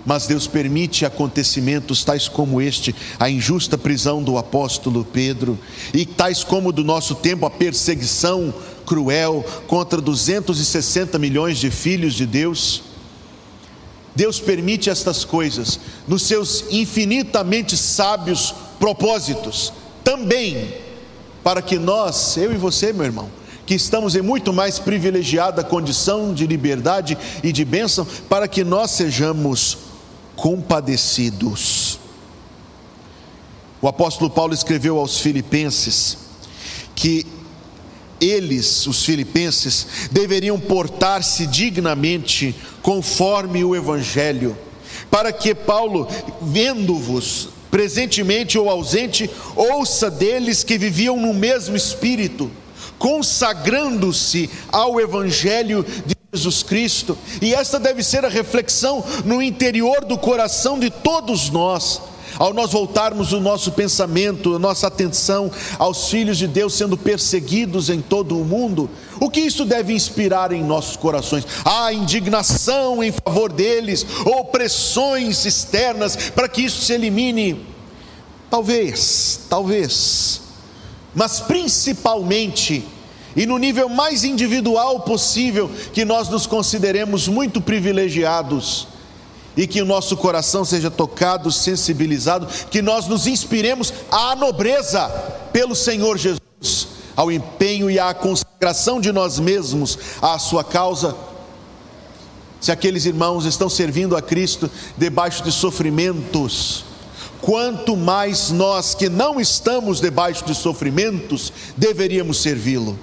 Mas 0.05 0.25
Deus 0.25 0.47
permite 0.47 1.05
acontecimentos 1.05 2.03
tais 2.03 2.27
como 2.27 2.59
este, 2.59 2.95
a 3.19 3.29
injusta 3.29 3.77
prisão 3.77 4.23
do 4.23 4.37
apóstolo 4.37 5.05
Pedro, 5.05 5.59
e 5.93 6.03
tais 6.03 6.43
como 6.43 6.71
do 6.71 6.83
nosso 6.83 7.13
tempo 7.13 7.45
a 7.45 7.49
perseguição 7.51 8.51
cruel 8.85 9.45
contra 9.67 10.01
260 10.01 11.19
milhões 11.19 11.59
de 11.59 11.69
filhos 11.69 12.15
de 12.15 12.25
Deus. 12.25 12.81
Deus 14.15 14.39
permite 14.39 14.89
estas 14.89 15.23
coisas 15.23 15.79
nos 16.07 16.23
seus 16.23 16.65
infinitamente 16.71 17.77
sábios 17.77 18.55
propósitos, 18.79 19.71
também 20.03 20.88
para 21.43 21.61
que 21.61 21.77
nós, 21.77 22.37
eu 22.37 22.53
e 22.53 22.57
você, 22.57 22.91
meu 22.93 23.05
irmão, 23.05 23.29
que 23.65 23.75
estamos 23.75 24.15
em 24.15 24.21
muito 24.21 24.51
mais 24.51 24.79
privilegiada 24.79 25.63
condição 25.63 26.33
de 26.33 26.47
liberdade 26.47 27.17
e 27.43 27.51
de 27.51 27.63
bênção, 27.63 28.05
para 28.27 28.47
que 28.47 28.63
nós 28.63 28.91
sejamos 28.91 29.77
compadecidos. 30.35 31.99
O 33.81 33.87
apóstolo 33.87 34.29
Paulo 34.29 34.53
escreveu 34.53 34.97
aos 34.97 35.19
Filipenses 35.19 36.17
que 36.95 37.25
eles, 38.19 38.85
os 38.87 39.05
filipenses, 39.05 39.87
deveriam 40.11 40.59
portar-se 40.59 41.47
dignamente 41.47 42.55
conforme 42.81 43.63
o 43.63 43.75
Evangelho, 43.75 44.57
para 45.09 45.31
que 45.31 45.55
Paulo, 45.55 46.07
vendo-vos 46.41 47.49
presentemente 47.69 48.57
ou 48.57 48.69
ausente, 48.69 49.29
ouça 49.55 50.09
deles 50.09 50.63
que 50.63 50.77
viviam 50.77 51.17
no 51.17 51.33
mesmo 51.33 51.75
espírito, 51.75 52.51
consagrando-se 52.97 54.49
ao 54.71 54.99
Evangelho 54.99 55.85
de 56.05 56.15
Jesus 56.33 56.63
Cristo, 56.63 57.17
e 57.41 57.53
esta 57.53 57.79
deve 57.79 58.03
ser 58.03 58.23
a 58.23 58.29
reflexão 58.29 59.03
no 59.25 59.41
interior 59.41 60.05
do 60.05 60.17
coração 60.17 60.79
de 60.79 60.89
todos 60.89 61.49
nós 61.49 62.01
ao 62.39 62.53
nós 62.53 62.71
voltarmos 62.71 63.33
o 63.33 63.41
nosso 63.41 63.73
pensamento, 63.73 64.55
a 64.55 64.59
nossa 64.59 64.87
atenção 64.87 65.51
aos 65.77 66.09
filhos 66.09 66.37
de 66.37 66.47
Deus 66.47 66.73
sendo 66.73 66.97
perseguidos 66.97 67.89
em 67.89 68.01
todo 68.01 68.39
o 68.39 68.45
mundo, 68.45 68.89
o 69.19 69.29
que 69.29 69.41
isso 69.41 69.65
deve 69.65 69.93
inspirar 69.93 70.53
em 70.53 70.63
nossos 70.63 70.95
corações? 70.95 71.45
A 71.65 71.91
indignação 71.91 73.03
em 73.03 73.11
favor 73.11 73.51
deles, 73.51 74.05
ou 74.25 74.45
pressões 74.45 75.45
externas 75.45 76.15
para 76.33 76.47
que 76.47 76.61
isso 76.61 76.81
se 76.81 76.93
elimine? 76.93 77.65
Talvez, 78.49 79.41
talvez, 79.49 80.41
mas 81.13 81.41
principalmente, 81.41 82.83
e 83.35 83.45
no 83.45 83.57
nível 83.57 83.89
mais 83.89 84.23
individual 84.23 85.01
possível, 85.01 85.69
que 85.93 86.05
nós 86.05 86.29
nos 86.29 86.47
consideremos 86.47 87.27
muito 87.27 87.59
privilegiados 87.59 88.87
e 89.59 89.67
que 89.67 89.81
o 89.81 89.85
nosso 89.85 90.15
coração 90.15 90.63
seja 90.63 90.89
tocado, 90.89 91.51
sensibilizado, 91.51 92.47
que 92.71 92.81
nós 92.81 93.07
nos 93.07 93.27
inspiremos 93.27 93.93
à 94.09 94.33
nobreza 94.33 95.09
pelo 95.51 95.75
Senhor 95.75 96.17
Jesus, 96.17 96.87
ao 97.13 97.29
empenho 97.29 97.91
e 97.91 97.99
à 97.99 98.13
consagração 98.13 99.01
de 99.01 99.11
nós 99.11 99.37
mesmos 99.37 99.99
à 100.21 100.39
sua 100.39 100.63
causa. 100.63 101.13
Se 102.61 102.71
aqueles 102.71 103.03
irmãos 103.03 103.43
estão 103.43 103.67
servindo 103.67 104.15
a 104.15 104.21
Cristo 104.21 104.71
debaixo 104.97 105.43
de 105.43 105.51
sofrimentos, 105.51 106.85
quanto 107.41 107.97
mais 107.97 108.51
nós 108.51 108.95
que 108.95 109.09
não 109.09 109.41
estamos 109.41 109.99
debaixo 109.99 110.45
de 110.45 110.55
sofrimentos 110.55 111.51
deveríamos 111.75 112.41
servi-lo. 112.41 112.97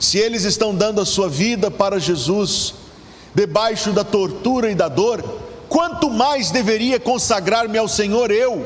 Se 0.00 0.18
eles 0.18 0.42
estão 0.42 0.74
dando 0.74 1.00
a 1.00 1.06
sua 1.06 1.28
vida 1.28 1.70
para 1.70 2.00
Jesus, 2.00 2.74
debaixo 3.32 3.92
da 3.92 4.02
tortura 4.02 4.68
e 4.68 4.74
da 4.74 4.88
dor, 4.88 5.45
quanto 5.76 6.08
mais 6.08 6.50
deveria 6.50 6.98
consagrar-me 6.98 7.76
ao 7.76 7.86
Senhor 7.86 8.30
eu, 8.30 8.64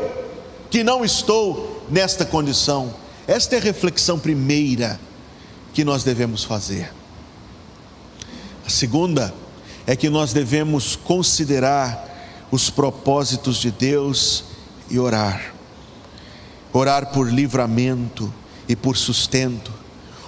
que 0.71 0.85
não 0.85 1.05
estou 1.05 1.85
nesta 1.91 2.25
condição? 2.25 2.95
Esta 3.27 3.57
é 3.57 3.59
a 3.59 3.63
reflexão 3.63 4.17
primeira 4.17 5.01
que 5.75 5.83
nós 5.83 6.05
devemos 6.05 6.45
fazer. 6.45 6.93
A 8.65 8.71
segunda 8.71 9.35
é 9.89 9.97
que 9.97 10.09
nós 10.09 10.33
devemos 10.33 10.95
considerar 10.95 12.47
os 12.49 12.71
propósitos 12.71 13.57
de 13.57 13.73
Deus 13.73 14.45
e 14.89 14.97
orar. 14.97 15.53
Orar 16.73 17.07
por 17.07 17.29
livramento 17.29 18.33
e 18.69 18.77
por 18.77 18.97
sustento, 18.97 19.73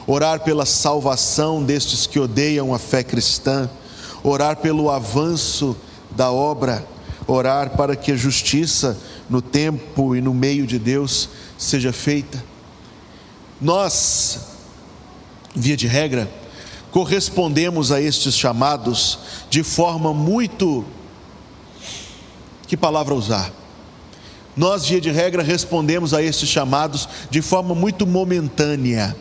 orar 0.05 0.41
pela 0.41 0.67
salvação 0.67 1.63
destes 1.63 2.09
que 2.09 2.19
odeiam 2.19 2.75
a 2.75 2.79
fé 2.81 3.05
cristã, 3.05 3.71
orar 4.25 4.57
pelo 4.57 4.91
avanço 4.91 5.77
da 6.17 6.31
obra, 6.31 6.87
orar 7.27 7.71
para 7.71 7.97
que 7.97 8.13
a 8.13 8.17
justiça 8.17 8.99
no 9.29 9.41
tempo 9.41 10.15
e 10.15 10.21
no 10.21 10.35
meio 10.35 10.67
de 10.67 10.79
Deus 10.79 11.29
seja 11.57 11.93
feita. 11.93 12.43
Nós, 13.61 14.41
via 15.55 15.77
de 15.77 15.87
regra, 15.87 16.29
correspondemos 16.91 17.93
a 17.93 18.01
estes 18.01 18.37
chamados 18.37 19.19
de 19.49 19.63
forma 19.63 20.13
muito. 20.13 20.85
Que 22.67 22.77
palavra 22.77 23.15
usar? 23.15 23.53
Nós, 24.57 24.87
via 24.87 25.01
de 25.01 25.11
regra, 25.11 25.43
respondemos 25.43 26.13
a 26.13 26.23
estes 26.23 26.49
chamados 26.49 27.09
de 27.31 27.41
forma 27.41 27.75
muito 27.75 28.07
momentânea, 28.07 29.17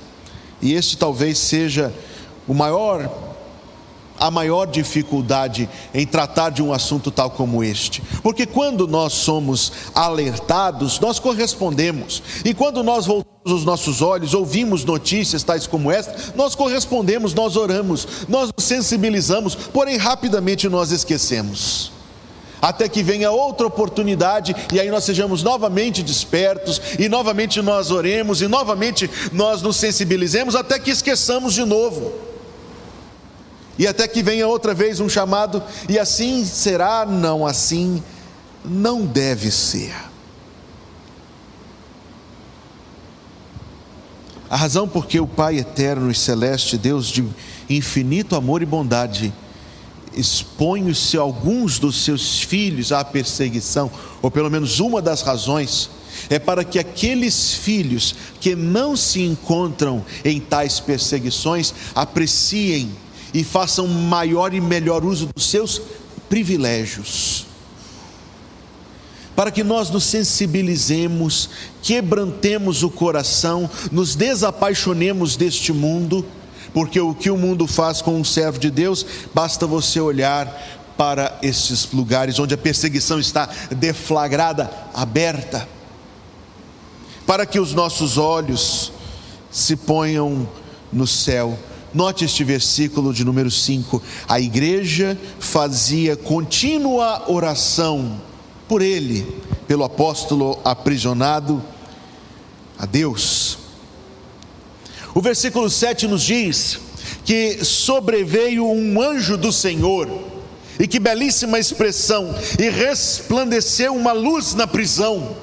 e 0.61 0.73
este 0.73 0.97
talvez 0.97 1.37
seja 1.37 1.93
o 2.47 2.53
maior 2.53 3.30
a 4.21 4.29
maior 4.29 4.67
dificuldade 4.67 5.67
em 5.95 6.05
tratar 6.05 6.51
de 6.51 6.61
um 6.61 6.71
assunto 6.71 7.09
tal 7.09 7.31
como 7.31 7.63
este. 7.63 8.03
Porque 8.21 8.45
quando 8.45 8.87
nós 8.87 9.13
somos 9.13 9.73
alertados, 9.95 10.99
nós 10.99 11.17
correspondemos. 11.17 12.21
E 12.45 12.53
quando 12.53 12.83
nós 12.83 13.07
voltamos 13.07 13.31
os 13.43 13.65
nossos 13.65 14.03
olhos, 14.03 14.35
ouvimos 14.35 14.85
notícias 14.85 15.41
tais 15.41 15.65
como 15.65 15.91
esta, 15.91 16.15
nós 16.35 16.53
correspondemos, 16.53 17.33
nós 17.33 17.57
oramos, 17.57 18.07
nós 18.29 18.51
nos 18.55 18.63
sensibilizamos, 18.63 19.55
porém 19.55 19.97
rapidamente 19.97 20.69
nós 20.69 20.91
esquecemos 20.91 21.91
até 22.61 22.87
que 22.87 23.01
venha 23.01 23.31
outra 23.31 23.65
oportunidade 23.65 24.55
e 24.71 24.79
aí 24.79 24.91
nós 24.91 25.03
sejamos 25.03 25.41
novamente 25.41 26.03
despertos 26.03 26.79
e 26.99 27.09
novamente 27.09 27.59
nós 27.59 27.89
oremos 27.89 28.39
e 28.43 28.47
novamente 28.47 29.09
nós 29.33 29.63
nos 29.63 29.77
sensibilizemos 29.77 30.55
até 30.55 30.77
que 30.77 30.91
esqueçamos 30.91 31.55
de 31.55 31.65
novo 31.65 32.29
e 33.81 33.87
até 33.87 34.07
que 34.07 34.21
venha 34.21 34.47
outra 34.47 34.75
vez 34.75 34.99
um 34.99 35.09
chamado, 35.09 35.63
e 35.89 35.97
assim 35.97 36.45
será, 36.45 37.03
não 37.03 37.47
assim, 37.47 38.03
não 38.63 39.07
deve 39.07 39.49
ser. 39.49 39.91
A 44.47 44.55
razão 44.55 44.87
porque 44.87 45.19
o 45.19 45.25
Pai 45.25 45.57
eterno 45.57 46.11
e 46.11 46.13
celeste, 46.13 46.77
Deus 46.77 47.07
de 47.07 47.27
infinito 47.67 48.35
amor 48.35 48.61
e 48.61 48.67
bondade, 48.67 49.33
expõe 50.15 50.93
-se 50.93 51.17
alguns 51.17 51.79
dos 51.79 52.03
seus 52.03 52.39
filhos 52.39 52.91
à 52.91 53.03
perseguição, 53.03 53.89
ou 54.21 54.29
pelo 54.29 54.51
menos 54.51 54.79
uma 54.79 55.01
das 55.01 55.23
razões, 55.23 55.89
é 56.29 56.37
para 56.37 56.63
que 56.63 56.77
aqueles 56.77 57.55
filhos 57.55 58.13
que 58.39 58.55
não 58.55 58.95
se 58.95 59.23
encontram 59.23 60.05
em 60.23 60.39
tais 60.39 60.79
perseguições 60.79 61.73
apreciem 61.95 62.91
e 63.33 63.43
façam 63.43 63.87
maior 63.87 64.53
e 64.53 64.61
melhor 64.61 65.03
uso 65.05 65.29
dos 65.33 65.49
seus 65.49 65.81
privilégios. 66.29 67.45
Para 69.35 69.51
que 69.51 69.63
nós 69.63 69.89
nos 69.89 70.03
sensibilizemos, 70.03 71.49
quebrantemos 71.81 72.83
o 72.83 72.89
coração, 72.89 73.69
nos 73.91 74.15
desapaixonemos 74.15 75.35
deste 75.35 75.71
mundo, 75.71 76.25
porque 76.73 76.99
o 76.99 77.15
que 77.15 77.29
o 77.29 77.37
mundo 77.37 77.65
faz 77.65 78.01
com 78.01 78.15
um 78.15 78.23
servo 78.23 78.59
de 78.59 78.69
Deus, 78.69 79.05
basta 79.33 79.65
você 79.65 79.99
olhar 79.99 80.47
para 80.97 81.39
esses 81.41 81.91
lugares 81.91 82.37
onde 82.37 82.53
a 82.53 82.57
perseguição 82.57 83.19
está 83.19 83.49
deflagrada, 83.71 84.69
aberta, 84.93 85.67
para 87.25 87.45
que 87.45 87.59
os 87.59 87.73
nossos 87.73 88.17
olhos 88.17 88.91
se 89.49 89.75
ponham 89.75 90.47
no 90.91 91.07
céu 91.07 91.57
Note 91.93 92.23
este 92.23 92.45
versículo 92.45 93.13
de 93.13 93.25
número 93.25 93.51
5. 93.51 94.01
A 94.25 94.39
igreja 94.39 95.17
fazia 95.39 96.15
contínua 96.15 97.29
oração 97.29 98.21
por 98.65 98.81
ele, 98.81 99.27
pelo 99.67 99.83
apóstolo 99.83 100.57
aprisionado 100.63 101.61
a 102.79 102.85
Deus. 102.85 103.57
O 105.13 105.21
versículo 105.21 105.69
7 105.69 106.07
nos 106.07 106.21
diz 106.21 106.79
que 107.25 107.63
sobreveio 107.65 108.65
um 108.65 109.01
anjo 109.01 109.35
do 109.35 109.51
Senhor, 109.51 110.09
e 110.79 110.87
que 110.87 110.97
belíssima 110.97 111.59
expressão, 111.59 112.33
e 112.57 112.69
resplandeceu 112.69 113.93
uma 113.93 114.13
luz 114.13 114.55
na 114.55 114.65
prisão. 114.65 115.35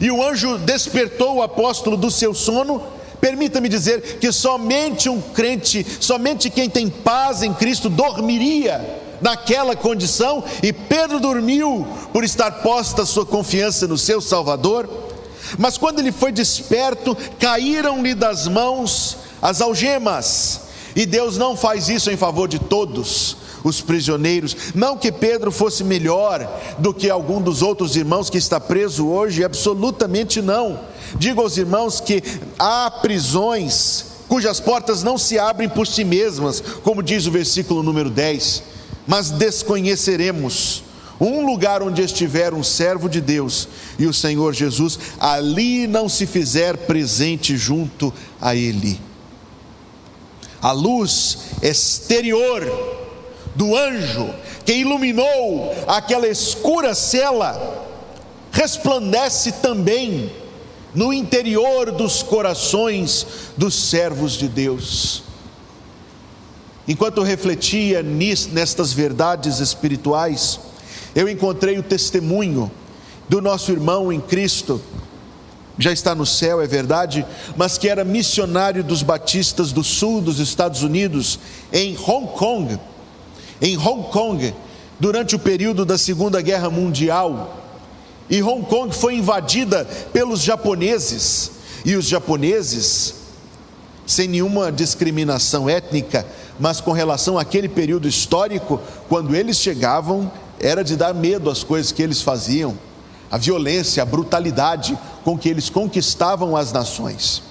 E 0.00 0.10
o 0.10 0.26
anjo 0.26 0.56
despertou 0.56 1.36
o 1.36 1.42
apóstolo 1.42 1.98
do 1.98 2.10
seu 2.10 2.32
sono 2.32 2.95
Permita-me 3.20 3.68
dizer 3.68 4.18
que 4.18 4.30
somente 4.30 5.08
um 5.08 5.20
crente, 5.20 5.86
somente 6.00 6.50
quem 6.50 6.68
tem 6.68 6.88
paz 6.88 7.42
em 7.42 7.52
Cristo 7.52 7.88
dormiria 7.88 9.04
naquela 9.20 9.74
condição, 9.74 10.44
e 10.62 10.72
Pedro 10.72 11.18
dormiu 11.18 11.86
por 12.12 12.22
estar 12.22 12.50
posta 12.62 13.02
a 13.02 13.06
sua 13.06 13.24
confiança 13.24 13.86
no 13.86 13.96
seu 13.96 14.20
Salvador. 14.20 14.88
Mas 15.58 15.78
quando 15.78 16.00
ele 16.00 16.12
foi 16.12 16.32
desperto, 16.32 17.16
caíram-lhe 17.38 18.14
das 18.14 18.46
mãos 18.46 19.16
as 19.40 19.60
algemas, 19.60 20.62
e 20.94 21.06
Deus 21.06 21.36
não 21.38 21.56
faz 21.56 21.88
isso 21.88 22.10
em 22.10 22.16
favor 22.16 22.48
de 22.48 22.58
todos. 22.58 23.36
Os 23.66 23.80
prisioneiros. 23.80 24.56
Não 24.74 24.96
que 24.96 25.10
Pedro 25.10 25.50
fosse 25.50 25.82
melhor 25.82 26.48
do 26.78 26.94
que 26.94 27.10
algum 27.10 27.40
dos 27.40 27.62
outros 27.62 27.96
irmãos 27.96 28.30
que 28.30 28.38
está 28.38 28.60
preso 28.60 29.08
hoje, 29.08 29.44
absolutamente 29.44 30.40
não. 30.40 30.80
Digo 31.18 31.40
aos 31.40 31.56
irmãos 31.56 32.00
que 32.00 32.22
há 32.58 32.90
prisões 32.90 34.06
cujas 34.28 34.58
portas 34.58 35.02
não 35.02 35.16
se 35.16 35.38
abrem 35.38 35.68
por 35.68 35.86
si 35.86 36.04
mesmas, 36.04 36.60
como 36.82 37.02
diz 37.02 37.26
o 37.26 37.30
versículo 37.30 37.82
número 37.82 38.10
10, 38.10 38.62
mas 39.06 39.30
desconheceremos 39.30 40.82
um 41.20 41.46
lugar 41.46 41.82
onde 41.82 42.02
estiver 42.02 42.52
um 42.52 42.62
servo 42.62 43.08
de 43.08 43.20
Deus 43.20 43.68
e 43.98 44.06
o 44.06 44.12
Senhor 44.12 44.52
Jesus, 44.52 44.98
ali 45.18 45.86
não 45.86 46.08
se 46.08 46.26
fizer 46.26 46.76
presente 46.76 47.56
junto 47.56 48.12
a 48.40 48.54
Ele. 48.54 49.00
A 50.60 50.72
luz 50.72 51.38
exterior 51.62 53.05
do 53.56 53.74
anjo 53.74 54.32
que 54.64 54.74
iluminou 54.74 55.74
aquela 55.86 56.28
escura 56.28 56.94
cela 56.94 57.84
resplandece 58.52 59.52
também 59.52 60.30
no 60.94 61.12
interior 61.12 61.92
dos 61.92 62.22
corações 62.22 63.26
dos 63.56 63.74
servos 63.74 64.32
de 64.32 64.48
Deus. 64.48 65.22
Enquanto 66.88 67.22
refletia 67.22 68.02
nestas 68.02 68.92
verdades 68.92 69.58
espirituais, 69.58 70.58
eu 71.14 71.28
encontrei 71.28 71.78
o 71.78 71.82
testemunho 71.82 72.70
do 73.28 73.42
nosso 73.42 73.72
irmão 73.72 74.12
em 74.12 74.20
Cristo, 74.20 74.80
já 75.78 75.92
está 75.92 76.14
no 76.14 76.24
céu, 76.24 76.60
é 76.60 76.66
verdade, 76.66 77.26
mas 77.56 77.76
que 77.76 77.88
era 77.88 78.04
missionário 78.04 78.82
dos 78.82 79.02
batistas 79.02 79.72
do 79.72 79.84
sul 79.84 80.22
dos 80.22 80.38
Estados 80.38 80.82
Unidos, 80.82 81.38
em 81.72 81.94
Hong 81.94 82.28
Kong. 82.28 82.78
Em 83.60 83.76
Hong 83.76 84.10
Kong, 84.10 84.54
durante 84.98 85.34
o 85.34 85.38
período 85.38 85.84
da 85.84 85.96
Segunda 85.96 86.40
Guerra 86.40 86.70
Mundial, 86.70 87.62
e 88.28 88.42
Hong 88.42 88.64
Kong 88.66 88.94
foi 88.94 89.16
invadida 89.16 89.84
pelos 90.12 90.40
japoneses, 90.42 91.52
e 91.84 91.94
os 91.94 92.06
japoneses, 92.06 93.14
sem 94.06 94.28
nenhuma 94.28 94.72
discriminação 94.72 95.68
étnica, 95.68 96.26
mas 96.58 96.80
com 96.80 96.92
relação 96.92 97.38
àquele 97.38 97.68
período 97.68 98.08
histórico, 98.08 98.80
quando 99.08 99.34
eles 99.34 99.58
chegavam, 99.58 100.30
era 100.58 100.82
de 100.82 100.96
dar 100.96 101.14
medo 101.14 101.50
às 101.50 101.62
coisas 101.62 101.92
que 101.92 102.02
eles 102.02 102.22
faziam, 102.22 102.76
a 103.30 103.38
violência, 103.38 104.02
a 104.02 104.06
brutalidade 104.06 104.98
com 105.24 105.36
que 105.36 105.48
eles 105.48 105.68
conquistavam 105.68 106.56
as 106.56 106.72
nações. 106.72 107.42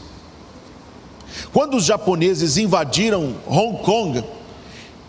Quando 1.52 1.78
os 1.78 1.86
japoneses 1.86 2.58
invadiram 2.58 3.36
Hong 3.48 3.84
Kong, 3.84 4.24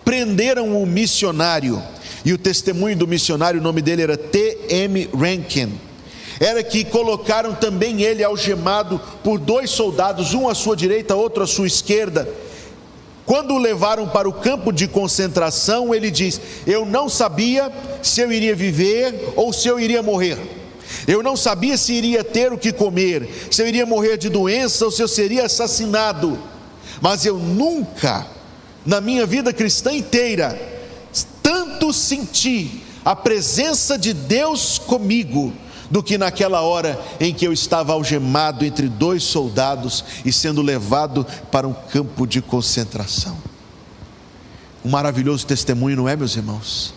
prenderam 0.07 0.81
o 0.81 0.87
missionário 0.87 1.83
e 2.25 2.33
o 2.33 2.39
testemunho 2.39 2.97
do 2.97 3.09
missionário, 3.09 3.59
o 3.59 3.63
nome 3.63 3.83
dele 3.83 4.03
era 4.03 4.17
T.M. 4.17 5.11
Rankin. 5.13 5.81
Era 6.39 6.63
que 6.63 6.85
colocaram 6.85 7.53
também 7.57 8.03
ele 8.03 8.23
algemado 8.23 9.01
por 9.25 9.41
dois 9.41 9.69
soldados, 9.71 10.33
um 10.33 10.49
à 10.49 10.55
sua 10.55 10.77
direita, 10.77 11.17
outro 11.17 11.43
à 11.43 11.47
sua 11.47 11.67
esquerda. 11.67 12.29
Quando 13.25 13.55
o 13.55 13.59
levaram 13.59 14.07
para 14.09 14.29
o 14.29 14.33
campo 14.33 14.73
de 14.73 14.87
concentração, 14.87 15.93
ele 15.93 16.09
diz: 16.09 16.41
Eu 16.65 16.87
não 16.87 17.09
sabia 17.09 17.73
se 18.01 18.21
eu 18.21 18.31
iria 18.31 18.55
viver 18.55 19.33
ou 19.35 19.53
se 19.53 19.67
eu 19.67 19.81
iria 19.81 20.05
morrer. 20.05 20.39
Eu 21.09 21.21
não 21.21 21.37
sabia 21.37 21.77
se 21.77 21.93
iria 21.93 22.23
ter 22.23 22.53
o 22.53 22.59
que 22.59 22.73
comer, 22.73 23.29
se 23.51 23.61
eu 23.61 23.67
iria 23.67 23.85
morrer 23.85 24.17
de 24.17 24.29
doença 24.29 24.85
ou 24.85 24.91
se 24.93 25.03
eu 25.03 25.09
seria 25.09 25.47
assassinado. 25.47 26.39
Mas 27.01 27.27
eu 27.27 27.37
nunca, 27.37 28.36
na 28.87 29.01
minha 29.01 29.27
vida 29.27 29.53
cristã 29.53 29.93
inteira, 29.93 30.59
tanto 31.43 31.93
senti 31.93 32.83
a 33.05 33.15
presença 33.15 33.99
de 33.99 34.13
Deus 34.13 34.79
comigo 34.79 35.53
do 35.91 36.03
que 36.03 36.19
naquela 36.19 36.61
hora 36.61 37.01
em 37.21 37.33
que 37.33 37.47
eu 37.47 37.53
estava 37.53 37.93
algemado 37.93 38.65
entre 38.65 38.89
dois 38.89 39.23
soldados 39.23 40.05
e 40.25 40.33
sendo 40.33 40.63
levado 40.63 41.27
para 41.51 41.67
um 41.67 41.73
campo 41.73 42.27
de 42.27 42.41
concentração. 42.41 43.37
Um 44.85 44.91
maravilhoso 44.91 45.47
testemunho, 45.47 45.97
não 45.97 46.09
é, 46.09 46.17
meus 46.17 46.37
irmãos? 46.37 46.95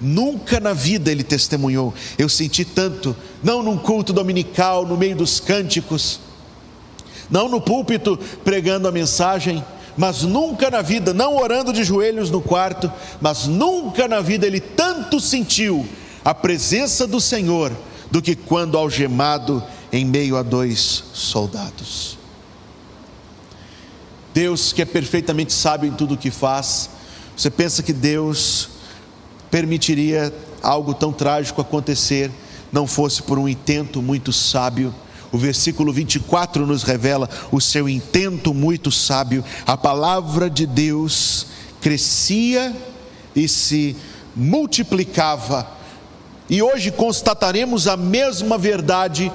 Nunca 0.00 0.60
na 0.60 0.72
vida 0.72 1.10
ele 1.10 1.24
testemunhou. 1.24 1.92
Eu 2.16 2.28
senti 2.28 2.64
tanto, 2.64 3.16
não 3.42 3.62
num 3.62 3.76
culto 3.76 4.12
dominical, 4.12 4.86
no 4.86 4.96
meio 4.96 5.16
dos 5.16 5.40
cânticos, 5.40 6.20
não 7.30 7.48
no 7.48 7.60
púlpito 7.60 8.18
pregando 8.44 8.88
a 8.88 8.92
mensagem, 8.92 9.62
mas 9.98 10.22
nunca 10.22 10.70
na 10.70 10.80
vida, 10.80 11.12
não 11.12 11.36
orando 11.36 11.72
de 11.72 11.82
joelhos 11.82 12.30
no 12.30 12.40
quarto, 12.40 12.90
mas 13.20 13.48
nunca 13.48 14.06
na 14.06 14.20
vida 14.20 14.46
ele 14.46 14.60
tanto 14.60 15.18
sentiu 15.18 15.84
a 16.24 16.32
presença 16.32 17.04
do 17.04 17.20
Senhor 17.20 17.72
do 18.08 18.22
que 18.22 18.36
quando 18.36 18.78
algemado 18.78 19.60
em 19.92 20.04
meio 20.04 20.36
a 20.36 20.42
dois 20.42 21.02
soldados. 21.12 22.16
Deus, 24.32 24.72
que 24.72 24.82
é 24.82 24.84
perfeitamente 24.84 25.52
sábio 25.52 25.88
em 25.88 25.92
tudo 25.92 26.14
o 26.14 26.18
que 26.18 26.30
faz, 26.30 26.90
você 27.36 27.50
pensa 27.50 27.82
que 27.82 27.92
Deus 27.92 28.68
permitiria 29.50 30.32
algo 30.62 30.94
tão 30.94 31.12
trágico 31.12 31.60
acontecer, 31.60 32.30
não 32.70 32.86
fosse 32.86 33.20
por 33.20 33.36
um 33.36 33.48
intento 33.48 34.00
muito 34.00 34.32
sábio 34.32 34.94
o 35.30 35.38
versículo 35.38 35.92
24 35.92 36.66
nos 36.66 36.82
revela 36.82 37.28
o 37.52 37.60
seu 37.60 37.88
intento 37.88 38.54
muito 38.54 38.90
sábio. 38.90 39.44
A 39.66 39.76
palavra 39.76 40.48
de 40.48 40.66
Deus 40.66 41.46
crescia 41.80 42.74
e 43.34 43.48
se 43.48 43.96
multiplicava. 44.34 45.68
E 46.48 46.62
hoje 46.62 46.90
constataremos 46.90 47.86
a 47.86 47.96
mesma 47.96 48.56
verdade 48.56 49.30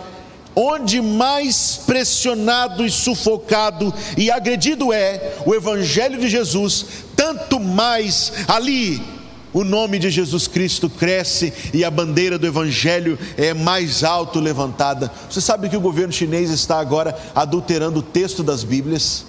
onde 0.56 1.02
mais 1.02 1.82
pressionado 1.86 2.86
e 2.86 2.92
sufocado 2.92 3.94
e 4.18 4.30
agredido 4.30 4.94
é 4.94 5.36
o 5.46 5.54
Evangelho 5.54 6.20
de 6.20 6.28
Jesus, 6.28 6.86
tanto 7.16 7.60
mais 7.60 8.32
ali 8.48 9.13
o 9.54 9.64
nome 9.64 10.00
de 10.00 10.10
Jesus 10.10 10.48
Cristo 10.48 10.90
cresce 10.90 11.54
e 11.72 11.86
a 11.86 11.92
bandeira 11.92 12.40
do 12.40 12.48
Evangelho 12.48 13.20
é 13.38 13.54
mais 13.54 14.04
alto 14.04 14.40
levantada. 14.40 15.12
Você 15.30 15.40
sabe 15.40 15.70
que 15.70 15.78
o 15.78 15.82
governo 15.82 16.12
chinês 16.12 16.50
está 16.50 16.80
agora 16.80 17.16
adulterando 17.36 18.00
o 18.00 18.04
texto 18.04 18.42
das 18.42 18.64
Bíblias? 18.64 19.26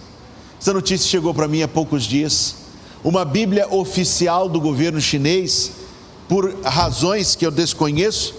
Essa 0.59 0.73
notícia 0.73 1.07
chegou 1.07 1.35
para 1.35 1.47
mim 1.47 1.63
há 1.63 1.69
poucos 1.69 2.05
dias. 2.05 2.55
Uma 3.05 3.23
Bíblia 3.23 3.69
oficial 3.69 4.49
do 4.49 4.59
governo 4.59 4.99
chinês, 4.99 5.73
por 6.27 6.59
razões 6.63 7.37
que 7.37 7.45
eu 7.45 7.51
desconheço, 7.51 8.35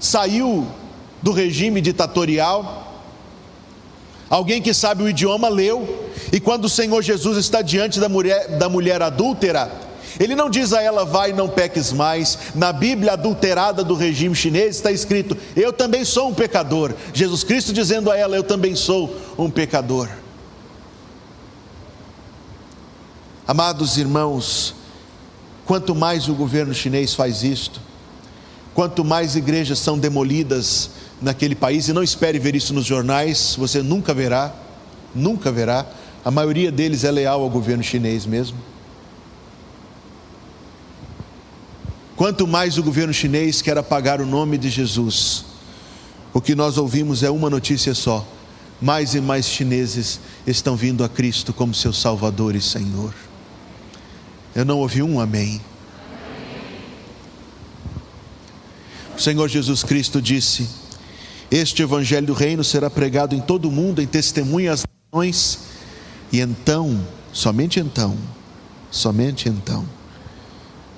saiu 0.00 0.66
do 1.22 1.30
regime 1.30 1.80
ditatorial. 1.80 3.00
Alguém 4.28 4.60
que 4.60 4.74
sabe 4.74 5.04
o 5.04 5.08
idioma 5.08 5.48
leu, 5.48 6.10
e 6.32 6.40
quando 6.40 6.64
o 6.64 6.68
Senhor 6.68 7.00
Jesus 7.00 7.38
está 7.38 7.62
diante 7.62 8.00
da 8.00 8.08
mulher, 8.08 8.58
da 8.58 8.68
mulher 8.68 9.00
adúltera, 9.00 9.87
ele 10.18 10.34
não 10.34 10.48
diz 10.48 10.72
a 10.72 10.82
ela, 10.82 11.04
vai, 11.04 11.32
não 11.32 11.48
peques 11.48 11.92
mais. 11.92 12.38
Na 12.54 12.72
Bíblia 12.72 13.12
adulterada 13.12 13.82
do 13.82 13.94
regime 13.94 14.34
chinês 14.34 14.76
está 14.76 14.92
escrito, 14.92 15.36
eu 15.56 15.72
também 15.72 16.04
sou 16.04 16.28
um 16.28 16.34
pecador. 16.34 16.94
Jesus 17.12 17.44
Cristo 17.44 17.72
dizendo 17.72 18.10
a 18.10 18.16
ela, 18.16 18.36
eu 18.36 18.42
também 18.42 18.74
sou 18.74 19.14
um 19.36 19.50
pecador. 19.50 20.08
Amados 23.46 23.96
irmãos, 23.96 24.74
quanto 25.64 25.94
mais 25.94 26.28
o 26.28 26.34
governo 26.34 26.74
chinês 26.74 27.14
faz 27.14 27.42
isto, 27.42 27.80
quanto 28.74 29.04
mais 29.04 29.36
igrejas 29.36 29.78
são 29.78 29.98
demolidas 29.98 30.90
naquele 31.20 31.54
país, 31.54 31.88
e 31.88 31.92
não 31.92 32.02
espere 32.02 32.38
ver 32.38 32.54
isso 32.54 32.74
nos 32.74 32.84
jornais, 32.84 33.54
você 33.58 33.82
nunca 33.82 34.12
verá, 34.12 34.52
nunca 35.14 35.50
verá, 35.50 35.86
a 36.24 36.30
maioria 36.30 36.70
deles 36.70 37.04
é 37.04 37.10
leal 37.10 37.42
ao 37.42 37.48
governo 37.48 37.82
chinês 37.82 38.26
mesmo. 38.26 38.58
Quanto 42.18 42.48
mais 42.48 42.76
o 42.76 42.82
governo 42.82 43.14
chinês 43.14 43.62
quer 43.62 43.78
apagar 43.78 44.20
o 44.20 44.26
nome 44.26 44.58
de 44.58 44.68
Jesus, 44.68 45.44
o 46.34 46.40
que 46.40 46.52
nós 46.52 46.76
ouvimos 46.76 47.22
é 47.22 47.30
uma 47.30 47.48
notícia 47.48 47.94
só: 47.94 48.26
mais 48.82 49.14
e 49.14 49.20
mais 49.20 49.46
chineses 49.46 50.18
estão 50.44 50.74
vindo 50.74 51.04
a 51.04 51.08
Cristo 51.08 51.52
como 51.52 51.72
seu 51.72 51.92
Salvador 51.92 52.56
e 52.56 52.60
Senhor. 52.60 53.14
Eu 54.52 54.64
não 54.64 54.78
ouvi 54.78 55.00
um 55.00 55.20
amém. 55.20 55.60
O 59.16 59.20
Senhor 59.20 59.46
Jesus 59.46 59.84
Cristo 59.84 60.20
disse: 60.20 60.68
Este 61.48 61.84
Evangelho 61.84 62.26
do 62.26 62.32
Reino 62.32 62.64
será 62.64 62.90
pregado 62.90 63.36
em 63.36 63.40
todo 63.40 63.68
o 63.68 63.72
mundo, 63.72 64.02
em 64.02 64.08
testemunha 64.08 64.72
às 64.72 64.82
nações, 65.12 65.60
e 66.32 66.40
então, 66.40 67.00
somente 67.32 67.78
então, 67.78 68.18
somente 68.90 69.48
então, 69.48 69.88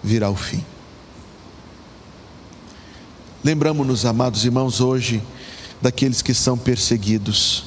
virá 0.03 0.31
o 0.31 0.35
fim. 0.35 0.65
Lembramos-nos, 3.43 4.05
amados 4.05 4.45
irmãos, 4.45 4.83
hoje 4.83 5.23
daqueles 5.81 6.21
que 6.21 6.35
são 6.35 6.59
perseguidos. 6.59 7.65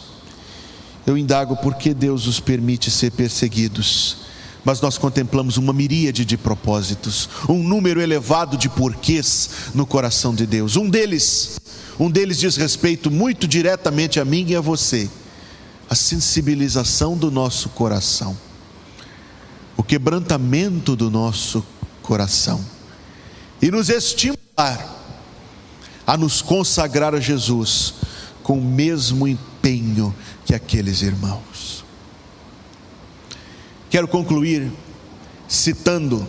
Eu 1.03 1.17
indago 1.17 1.55
por 1.57 1.73
que 1.73 1.95
Deus 1.95 2.27
os 2.27 2.39
permite 2.39 2.91
ser 2.91 3.11
perseguidos. 3.11 4.17
mas 4.63 4.79
nós 4.79 4.97
contemplamos 4.97 5.57
uma 5.57 5.73
miríade 5.73 6.23
de 6.23 6.37
propósitos, 6.37 7.27
um 7.49 7.61
número 7.61 7.99
elevado 7.99 8.55
de 8.55 8.69
porquês 8.69 9.49
no 9.73 9.85
coração 9.85 10.33
de 10.33 10.45
Deus. 10.45 10.77
Um 10.77 10.89
deles, 10.89 11.59
um 11.99 12.09
deles 12.09 12.39
diz 12.39 12.55
respeito 12.55 13.11
muito 13.11 13.45
diretamente 13.45 14.21
a 14.21 14.25
mim 14.25 14.45
e 14.47 14.55
a 14.55 14.61
você, 14.61 15.09
a 15.89 15.95
sensibilização 15.95 17.17
do 17.17 17.29
nosso 17.29 17.67
coração, 17.69 18.37
o 19.75 19.83
quebrantamento 19.83 20.95
do 20.95 21.11
nosso 21.11 21.65
coração 22.01 22.63
e 23.61 23.69
nos 23.69 23.89
estimular 23.89 25.02
a 26.05 26.17
nos 26.17 26.41
consagrar 26.41 27.15
a 27.15 27.19
Jesus 27.19 27.93
com 28.41 28.57
o 28.57 28.63
mesmo 28.63 29.27
empenho 29.27 30.13
que 30.45 30.53
aqueles 30.53 31.01
irmãos. 31.01 31.83
Quero 33.89 34.07
concluir 34.07 34.71
citando 35.47 36.27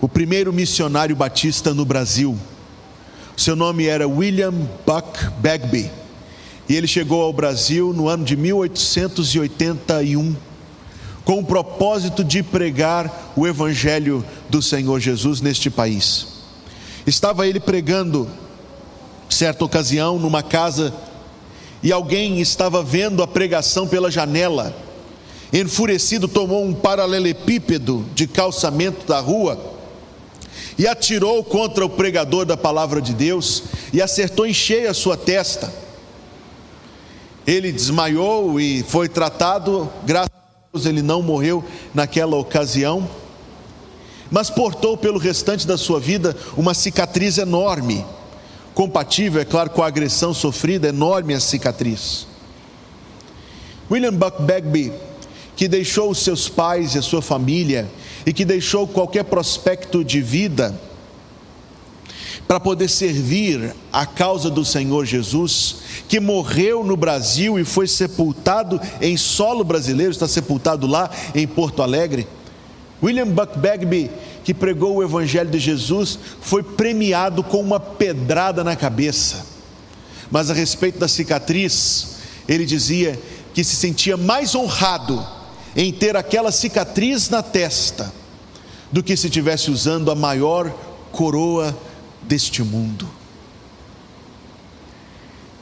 o 0.00 0.08
primeiro 0.08 0.52
missionário 0.52 1.16
batista 1.16 1.72
no 1.72 1.84
Brasil. 1.84 2.38
Seu 3.36 3.56
nome 3.56 3.86
era 3.86 4.08
William 4.08 4.52
Buck 4.86 5.30
Bagby. 5.40 5.90
E 6.68 6.76
ele 6.76 6.86
chegou 6.86 7.22
ao 7.22 7.32
Brasil 7.32 7.94
no 7.94 8.08
ano 8.08 8.24
de 8.24 8.36
1881, 8.36 10.36
com 11.24 11.38
o 11.38 11.44
propósito 11.44 12.22
de 12.22 12.42
pregar 12.42 13.32
o 13.34 13.46
Evangelho 13.46 14.22
do 14.50 14.60
Senhor 14.60 15.00
Jesus 15.00 15.40
neste 15.40 15.70
país. 15.70 16.37
Estava 17.06 17.46
ele 17.46 17.60
pregando, 17.60 18.28
certa 19.28 19.64
ocasião, 19.64 20.18
numa 20.18 20.42
casa, 20.42 20.92
e 21.82 21.92
alguém 21.92 22.40
estava 22.40 22.82
vendo 22.82 23.22
a 23.22 23.26
pregação 23.26 23.86
pela 23.86 24.10
janela. 24.10 24.74
Enfurecido, 25.52 26.28
tomou 26.28 26.64
um 26.64 26.74
paralelepípedo 26.74 28.04
de 28.14 28.26
calçamento 28.26 29.06
da 29.06 29.20
rua 29.20 29.58
e 30.78 30.86
atirou 30.86 31.42
contra 31.42 31.84
o 31.84 31.90
pregador 31.90 32.44
da 32.44 32.56
palavra 32.56 33.00
de 33.00 33.12
Deus 33.12 33.64
e 33.92 34.00
acertou 34.00 34.46
em 34.46 34.52
cheio 34.52 34.90
a 34.90 34.94
sua 34.94 35.16
testa. 35.16 35.72
Ele 37.46 37.72
desmaiou 37.72 38.60
e 38.60 38.82
foi 38.82 39.08
tratado, 39.08 39.90
graças 40.04 40.30
a 40.30 40.70
Deus 40.72 40.86
ele 40.86 41.00
não 41.00 41.22
morreu 41.22 41.64
naquela 41.94 42.36
ocasião, 42.36 43.08
mas 44.30 44.50
portou 44.50 44.96
pelo 44.96 45.18
restante 45.18 45.66
da 45.66 45.78
sua 45.78 45.98
vida 45.98 46.36
uma 46.56 46.74
cicatriz 46.74 47.38
enorme, 47.38 48.04
compatível, 48.74 49.40
é 49.40 49.44
claro, 49.44 49.70
com 49.70 49.82
a 49.82 49.86
agressão 49.86 50.32
sofrida, 50.34 50.88
enorme 50.88 51.34
a 51.34 51.40
cicatriz. 51.40 52.26
William 53.90 54.14
Buck 54.14 54.42
Bagby 54.42 54.92
que 55.58 55.66
deixou 55.66 56.08
os 56.12 56.18
seus 56.18 56.48
pais 56.48 56.94
e 56.94 56.98
a 56.98 57.02
sua 57.02 57.20
família 57.20 57.90
e 58.24 58.32
que 58.32 58.44
deixou 58.44 58.86
qualquer 58.86 59.24
prospecto 59.24 60.04
de 60.04 60.22
vida 60.22 60.72
para 62.46 62.60
poder 62.60 62.88
servir 62.88 63.74
a 63.92 64.06
causa 64.06 64.48
do 64.48 64.64
Senhor 64.64 65.04
Jesus, 65.04 65.78
que 66.08 66.20
morreu 66.20 66.84
no 66.84 66.96
Brasil 66.96 67.58
e 67.58 67.64
foi 67.64 67.88
sepultado 67.88 68.80
em 69.00 69.16
solo 69.16 69.64
brasileiro, 69.64 70.12
está 70.12 70.28
sepultado 70.28 70.86
lá 70.86 71.10
em 71.34 71.44
Porto 71.44 71.82
Alegre. 71.82 72.28
William 73.02 73.28
Buck 73.28 73.58
Bagby, 73.58 74.10
que 74.42 74.52
pregou 74.52 74.96
o 74.96 75.02
Evangelho 75.02 75.50
de 75.50 75.58
Jesus, 75.58 76.18
foi 76.40 76.62
premiado 76.62 77.44
com 77.44 77.60
uma 77.60 77.78
pedrada 77.78 78.64
na 78.64 78.74
cabeça. 78.74 79.46
Mas 80.30 80.50
a 80.50 80.54
respeito 80.54 80.98
da 80.98 81.08
cicatriz, 81.08 82.16
ele 82.48 82.66
dizia 82.66 83.18
que 83.54 83.62
se 83.62 83.76
sentia 83.76 84.16
mais 84.16 84.54
honrado 84.54 85.24
em 85.76 85.92
ter 85.92 86.16
aquela 86.16 86.50
cicatriz 86.50 87.30
na 87.30 87.42
testa 87.42 88.12
do 88.90 89.02
que 89.02 89.16
se 89.16 89.30
tivesse 89.30 89.70
usando 89.70 90.10
a 90.10 90.14
maior 90.14 90.72
coroa 91.12 91.76
deste 92.22 92.62
mundo. 92.62 93.08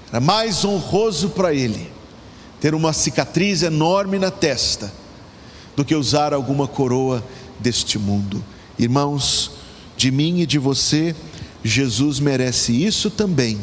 Era 0.08 0.20
mais 0.20 0.64
honroso 0.64 1.30
para 1.30 1.52
ele 1.52 1.90
ter 2.60 2.74
uma 2.74 2.92
cicatriz 2.92 3.62
enorme 3.62 4.18
na 4.18 4.30
testa 4.30 4.90
do 5.76 5.84
que 5.84 5.94
usar 5.94 6.32
alguma 6.32 6.66
coroa 6.66 7.22
deste 7.60 7.98
mundo. 7.98 8.42
Irmãos, 8.78 9.52
de 9.96 10.10
mim 10.10 10.40
e 10.40 10.46
de 10.46 10.58
você, 10.58 11.14
Jesus 11.62 12.18
merece 12.18 12.72
isso 12.72 13.10
também, 13.10 13.58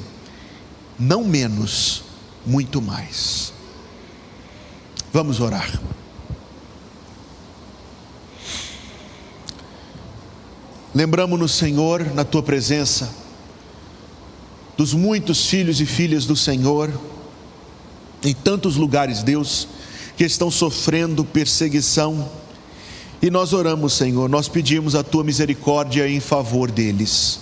não 0.98 1.24
menos, 1.24 2.04
muito 2.46 2.82
mais. 2.82 3.52
Vamos 5.12 5.40
orar. 5.40 5.80
Lembramos-nos, 10.94 11.54
Senhor, 11.54 12.14
na 12.14 12.24
tua 12.24 12.44
presença, 12.44 13.12
dos 14.78 14.94
muitos 14.94 15.48
filhos 15.48 15.82
e 15.82 15.86
filhas 15.86 16.26
do 16.26 16.36
Senhor, 16.36 16.92
em 18.24 18.34
tantos 18.34 18.76
lugares, 18.76 19.24
Deus, 19.24 19.68
que 20.16 20.24
estão 20.24 20.52
sofrendo 20.52 21.26
perseguição, 21.26 22.30
e 23.22 23.30
nós 23.30 23.54
oramos, 23.54 23.94
Senhor, 23.94 24.28
nós 24.28 24.50
pedimos 24.50 24.96
a 24.96 25.04
tua 25.04 25.24
misericórdia 25.24 26.10
em 26.10 26.20
favor 26.20 26.70
deles. 26.70 27.40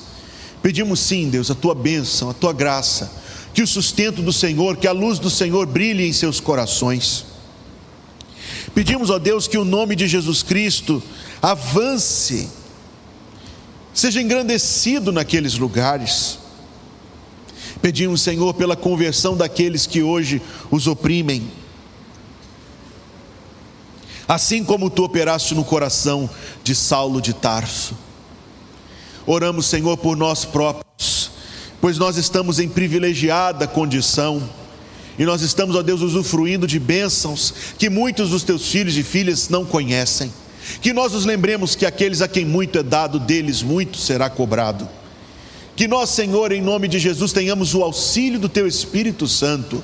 Pedimos 0.62 1.00
sim, 1.00 1.28
Deus, 1.28 1.50
a 1.50 1.56
tua 1.56 1.74
bênção, 1.74 2.30
a 2.30 2.34
tua 2.36 2.54
graça, 2.54 3.12
que 3.52 3.64
o 3.64 3.68
sustento 3.68 4.22
do 4.22 4.32
Senhor, 4.32 4.78
que 4.78 4.88
a 4.88 4.92
luz 4.92 5.18
do 5.18 5.30
Senhor 5.30 5.66
brilhe 5.66 6.08
em 6.08 6.14
seus 6.14 6.40
corações. 6.40 7.26
Pedimos, 8.76 9.10
ó 9.10 9.18
Deus, 9.18 9.48
que 9.48 9.58
o 9.58 9.66
nome 9.66 9.96
de 9.96 10.08
Jesus 10.08 10.44
Cristo 10.44 11.02
avance 11.42 12.48
seja 13.94 14.22
engrandecido 14.22 15.12
naqueles 15.12 15.58
lugares. 15.58 16.38
Pedimos, 17.82 18.22
Senhor, 18.22 18.54
pela 18.54 18.76
conversão 18.76 19.36
daqueles 19.36 19.88
que 19.88 20.04
hoje 20.04 20.42
os 20.70 20.86
oprimem. 20.86 21.50
Assim 24.32 24.64
como 24.64 24.90
tu 24.90 25.04
operaste 25.04 25.54
no 25.54 25.62
coração 25.62 26.30
de 26.64 26.74
Saulo 26.74 27.22
de 27.22 27.34
Tarso. 27.34 27.98
Oramos, 29.28 29.66
Senhor, 29.66 29.98
por 29.98 30.16
nós 30.16 30.46
próprios, 30.46 31.32
pois 31.82 31.98
nós 31.98 32.16
estamos 32.16 32.58
em 32.58 32.70
privilegiada 32.70 33.68
condição 33.68 34.42
e 35.20 35.26
nós 35.26 35.42
estamos, 35.42 35.76
ó 35.76 35.82
Deus, 35.84 36.00
usufruindo 36.00 36.66
de 36.66 36.80
bênçãos 36.80 37.54
que 37.78 37.90
muitos 37.90 38.30
dos 38.30 38.44
teus 38.44 38.72
filhos 38.72 38.96
e 38.96 39.04
filhas 39.04 39.50
não 39.50 39.66
conhecem. 39.66 40.32
Que 40.82 40.94
nós 40.94 41.12
nos 41.12 41.26
lembremos 41.26 41.76
que 41.76 41.86
aqueles 41.86 42.22
a 42.22 42.28
quem 42.30 42.46
muito 42.46 42.80
é 42.80 42.84
dado, 42.84 43.20
deles 43.20 43.62
muito 43.62 43.98
será 43.98 44.30
cobrado. 44.30 44.88
Que 45.76 45.90
nós, 45.90 46.10
Senhor, 46.10 46.54
em 46.54 46.62
nome 46.62 46.88
de 46.88 47.00
Jesus, 47.00 47.34
tenhamos 47.34 47.76
o 47.76 47.84
auxílio 47.84 48.40
do 48.40 48.48
Teu 48.48 48.66
Espírito 48.66 49.28
Santo, 49.28 49.84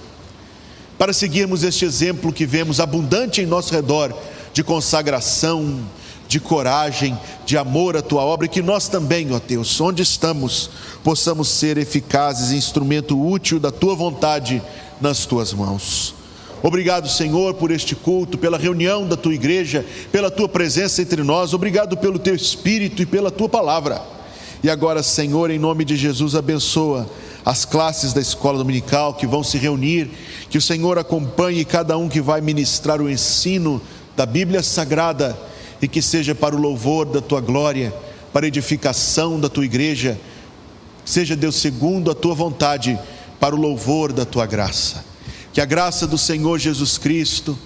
para 0.97 1.11
seguirmos 1.11 1.63
este 1.63 1.83
exemplo 1.83 2.31
que 2.31 2.45
vemos 2.45 2.79
abundante 2.79 3.41
em 3.41 3.45
nosso 3.45 3.73
redor, 3.73 4.17
de 4.57 4.63
consagração, 4.63 5.81
de 6.27 6.39
coragem, 6.39 7.15
de 7.45 7.55
amor 7.55 7.95
à 7.95 8.01
Tua 8.01 8.23
obra, 8.23 8.47
e 8.47 8.49
que 8.49 8.63
nós 8.63 8.87
também, 8.87 9.31
ó 9.31 9.39
Deus, 9.39 9.79
onde 9.79 10.01
estamos, 10.01 10.71
possamos 11.03 11.47
ser 11.47 11.77
eficazes, 11.77 12.51
instrumento 12.51 13.23
útil 13.23 13.59
da 13.59 13.71
Tua 13.71 13.93
vontade 13.93 14.59
nas 14.99 15.27
Tuas 15.27 15.53
mãos. 15.53 16.15
Obrigado, 16.63 17.07
Senhor, 17.07 17.53
por 17.53 17.69
este 17.69 17.93
culto, 17.93 18.35
pela 18.35 18.57
reunião 18.57 19.07
da 19.07 19.15
tua 19.15 19.35
igreja, 19.35 19.85
pela 20.11 20.31
tua 20.31 20.49
presença 20.49 21.03
entre 21.03 21.21
nós. 21.21 21.53
Obrigado 21.53 21.95
pelo 21.95 22.17
teu 22.17 22.33
espírito 22.33 23.03
e 23.03 23.05
pela 23.05 23.29
tua 23.29 23.47
palavra. 23.47 24.01
E 24.63 24.71
agora, 24.71 25.03
Senhor, 25.03 25.51
em 25.51 25.59
nome 25.59 25.85
de 25.85 25.95
Jesus, 25.95 26.33
abençoa 26.33 27.07
as 27.45 27.63
classes 27.63 28.11
da 28.11 28.19
escola 28.19 28.57
dominical 28.57 29.13
que 29.13 29.27
vão 29.27 29.43
se 29.43 29.59
reunir, 29.59 30.09
que 30.49 30.57
o 30.57 30.61
Senhor 30.61 30.97
acompanhe 30.97 31.63
cada 31.63 31.95
um 31.95 32.09
que 32.09 32.19
vai 32.19 32.41
ministrar 32.41 32.99
o 32.99 33.07
ensino 33.07 33.79
da 34.17 34.25
Bíblia 34.25 34.63
Sagrada 34.63 35.37
e 35.79 35.87
que 35.87 36.01
seja 36.01 36.33
para 36.33 36.55
o 36.55 36.59
louvor 36.59 37.05
da 37.05 37.21
tua 37.21 37.39
glória, 37.39 37.93
para 38.33 38.45
a 38.45 38.49
edificação 38.49 39.39
da 39.39 39.47
tua 39.47 39.63
igreja. 39.63 40.19
Seja 41.05 41.35
Deus 41.35 41.57
segundo 41.57 42.09
a 42.09 42.15
tua 42.15 42.33
vontade, 42.33 42.99
para 43.39 43.55
o 43.55 43.61
louvor 43.61 44.11
da 44.11 44.25
tua 44.25 44.47
graça. 44.47 45.05
Que 45.53 45.61
a 45.61 45.65
graça 45.65 46.07
do 46.07 46.17
Senhor 46.17 46.57
Jesus 46.57 46.97
Cristo, 46.97 47.57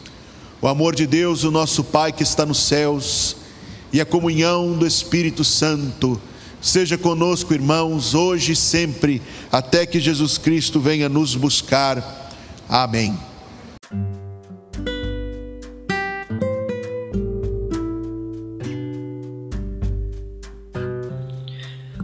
o 0.61 0.67
amor 0.67 0.93
de 0.93 1.07
Deus, 1.07 1.45
o 1.45 1.51
nosso 1.51 1.85
Pai 1.85 2.11
que 2.11 2.21
está 2.21 2.45
nos 2.45 2.59
céus, 2.59 3.37
e 3.93 4.01
a 4.01 4.05
comunhão 4.05 4.73
do 4.73 4.85
Espírito 4.85 5.45
Santo, 5.45 6.21
seja 6.61 6.97
conosco, 6.97 7.53
irmãos, 7.53 8.13
hoje 8.13 8.51
e 8.51 8.55
sempre, 8.57 9.21
até 9.49 9.85
que 9.85 10.01
Jesus 10.01 10.37
Cristo 10.37 10.81
venha 10.81 11.07
nos 11.07 11.33
buscar. 11.33 12.29
Amém. 12.67 13.30